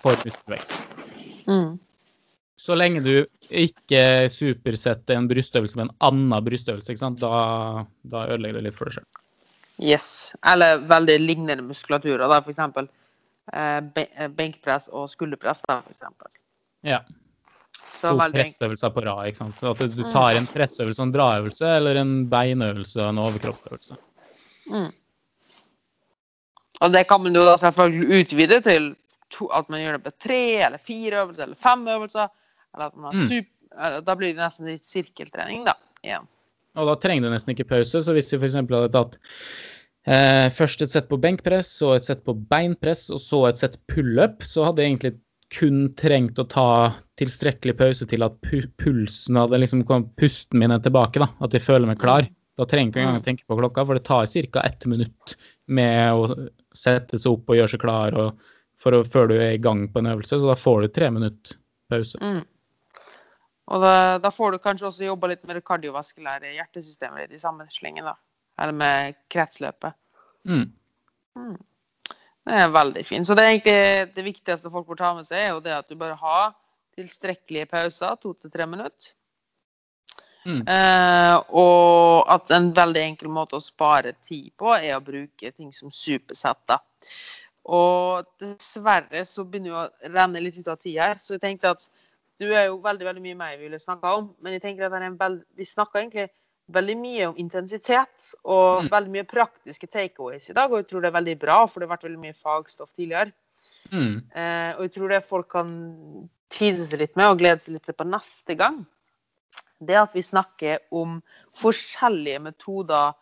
[0.00, 0.72] for muskelvekst.
[1.50, 1.76] Mm.
[2.58, 3.14] Så lenge du
[3.48, 6.96] ikke supersetter en brystøvelse med en annen brystøvelse?
[7.20, 9.08] Da, da ødelegger du litt for deg sjøl.
[9.78, 10.34] Yes.
[10.46, 12.88] Eller veldig lignende muskulaturer, da, for eksempel
[13.52, 16.30] eh, eh, benkpress og skulderpress, da, for eksempel.
[16.86, 17.00] Ja.
[17.94, 19.26] Så To pressøvelser på rad.
[19.26, 19.58] ikke sant?
[19.58, 23.96] Så at du tar en pressøvelse og en draøvelse, eller en beinøvelse og en overkroppsøvelse.
[24.70, 24.90] Mm.
[26.80, 28.90] Og det kan man jo da selvfølgelig utvide til
[29.34, 32.28] to, at man gjør det på tre eller fire øvelser eller fem øvelser.
[32.74, 33.28] Eller at man har Mm.
[33.28, 33.46] sup,
[34.06, 35.74] da blir det nesten litt sirkeltrening, da.
[36.04, 36.28] igjen.
[36.78, 38.02] Og da trenger du nesten ikke pause.
[38.04, 38.58] Så hvis vi f.eks.
[38.60, 39.18] hadde tatt
[40.08, 43.78] eh, først et sett på benkpress, så et sett på beinpress, og så et sett
[43.90, 45.14] pullup, så hadde jeg egentlig
[45.54, 46.70] kun trengt å ta
[47.18, 51.30] tilstrekkelig pause til at pu pulsen hadde liksom kommet, pusten min er tilbake, da.
[51.44, 52.28] At jeg føler meg klar.
[52.58, 54.62] Da trenger jeg ikke engang å tenke på klokka, for det tar ca.
[54.66, 55.34] ett minutt
[55.70, 59.62] med å sette seg opp og gjøre seg klar og å, før du er i
[59.62, 61.58] gang på en øvelse, så da får du tre minutter
[61.90, 62.18] pause.
[62.22, 62.42] Mm.
[63.68, 67.42] Og da, da får du kanskje også jobba litt med det kardiovaskulære hjertesystemet ditt i
[67.42, 68.14] samme slengen, da.
[68.58, 69.96] Eller med kretsløpet.
[70.48, 70.70] Mm.
[72.48, 73.28] Det er veldig fint.
[73.28, 75.88] Så det er egentlig det viktigste folk bør ta med seg, er jo det at
[75.90, 76.40] du bør ha
[76.98, 79.12] tilstrekkelige pauser, to til tre minutter.
[80.48, 80.62] Mm.
[80.64, 85.70] Eh, og at en veldig enkel måte å spare tid på, er å bruke ting
[85.74, 86.62] som supersett.
[86.70, 86.80] da.
[87.68, 91.74] Og dessverre så begynner vi å renne litt ut av tid her, så jeg tenkte
[91.76, 91.84] at
[92.38, 95.02] du er jo veldig veldig mye mer vi ville snakka om, men jeg tenker at
[95.02, 95.42] en veld...
[95.56, 96.28] vi snakker egentlig
[96.68, 98.90] veldig mye om intensitet og Mm.
[98.92, 101.88] veldig mye praktiske takeaways i dag, og jeg tror det er veldig bra, for det
[101.88, 103.32] har vært veldig mye fagstoff tidligere.
[103.90, 104.22] Mm.
[104.34, 107.84] Eh, og jeg tror det folk kan tease seg litt med og glede seg litt
[107.88, 108.86] til på neste gang,
[109.80, 111.22] det er at vi snakker om
[111.56, 113.14] forskjellige metoder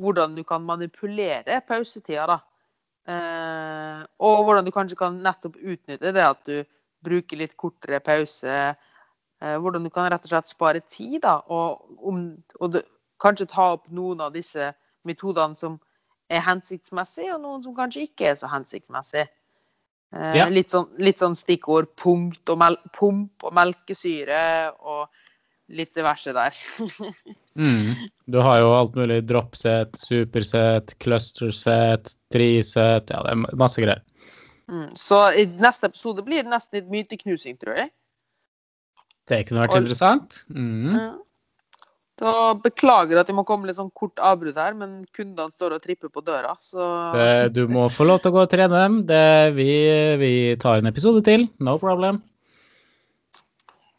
[0.00, 2.38] hvordan du kan manipulere pausetida, da.
[3.08, 6.64] Eh, og hvordan du kanskje kan nettopp utnytte det at du
[7.04, 8.56] bruker litt kortere pause.
[9.40, 11.38] Eh, hvordan du kan rett og slett spare tid, da.
[11.48, 12.24] Og, om,
[12.60, 12.80] og du,
[13.20, 14.72] kanskje ta opp noen av disse
[15.08, 15.78] metodene som
[16.30, 19.28] er hensiktsmessige, og noen som kanskje ikke er så hensiktsmessige.
[20.12, 20.48] Eh, Ja.
[20.50, 25.08] litt, sånn, litt sånn stikkord punkt og mel pump og melkesyre og
[25.70, 26.56] litt diverse der.
[27.58, 27.96] Mm.
[28.30, 34.00] Du har jo alt mulig dropset, superset, clusterset, triset, ja, det er masse greier.
[34.70, 34.90] Mm.
[34.98, 37.90] Så i neste episode blir det nesten litt myteknusing, tror jeg.
[39.30, 40.44] Det kunne vært Og- interessant.
[40.48, 40.94] Mm.
[40.94, 41.18] Mm.
[42.20, 45.82] Da beklager at jeg må komme litt sånn kort avbrudd her, men kundene står og
[45.82, 48.98] tripper på døra, så Det, du må få lov til å gå og trene dem.
[49.08, 49.70] Det, vi,
[50.20, 52.20] vi tar en episode til, no problem.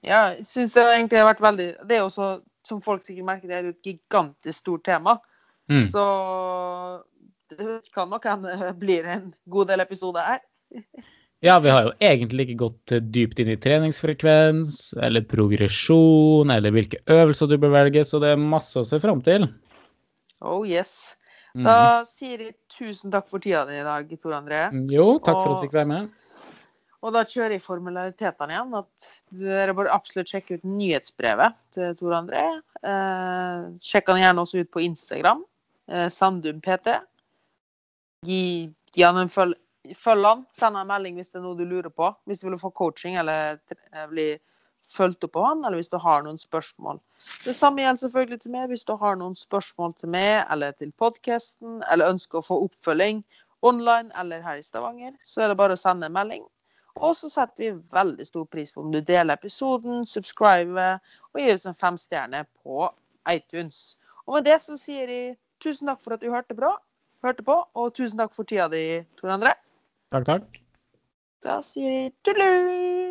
[0.05, 3.25] Ja, jeg syns det egentlig har vært veldig Det er jo så, som folk sikkert
[3.25, 5.17] merker, det er jo et gigantisk stort tema.
[5.69, 5.87] Mm.
[5.89, 6.05] Så
[7.49, 10.41] det kan nok hende blir en god del episoder her.
[11.41, 16.99] Ja, vi har jo egentlig ikke gått dypt inn i treningsfrekvens, eller progresjon, eller hvilke
[17.09, 19.47] øvelser du bør velge, så det er masse å se fram til.
[20.45, 21.15] Oh yes.
[21.55, 21.65] Mm.
[21.65, 24.67] Da sier jeg tusen takk for tida di i dag, Tor André.
[24.93, 26.09] Jo, takk for at Og- du fikk være med.
[27.01, 28.73] Og da kjører jeg formalitetene igjen.
[28.77, 32.61] At dere bør absolutt sjekke ut nyhetsbrevet til Tor André.
[32.85, 35.41] Eh, sjekk han gjerne også ut på Instagram.
[35.89, 36.93] Eh, Sandum PT.
[38.23, 39.55] Gi, gi han en følg,
[39.97, 40.45] følg han.
[40.57, 42.11] Send en melding hvis det er noe du lurer på.
[42.29, 44.29] Hvis du vil få coaching eller eh, bli
[44.91, 46.99] fulgt opp av han, eller hvis du har noen spørsmål.
[47.45, 48.71] Det samme gjelder selvfølgelig til meg.
[48.71, 53.21] Hvis du har noen spørsmål til meg eller til podkasten, eller ønsker å få oppfølging
[53.61, 56.47] online eller her i Stavanger, så er det bare å sende en melding.
[56.97, 60.97] Og så setter vi veldig stor pris på om du deler episoden, subscriber
[61.31, 62.89] og gir oss en femstjerne på
[63.31, 63.95] iTunes.
[64.25, 66.73] Og med det så sier jeg tusen takk for at du hørte, bra,
[67.23, 69.53] hørte på, og tusen takk for tida di, Tor André.
[70.11, 70.57] Takk, takk.
[71.43, 73.10] Da sier jeg tudelu!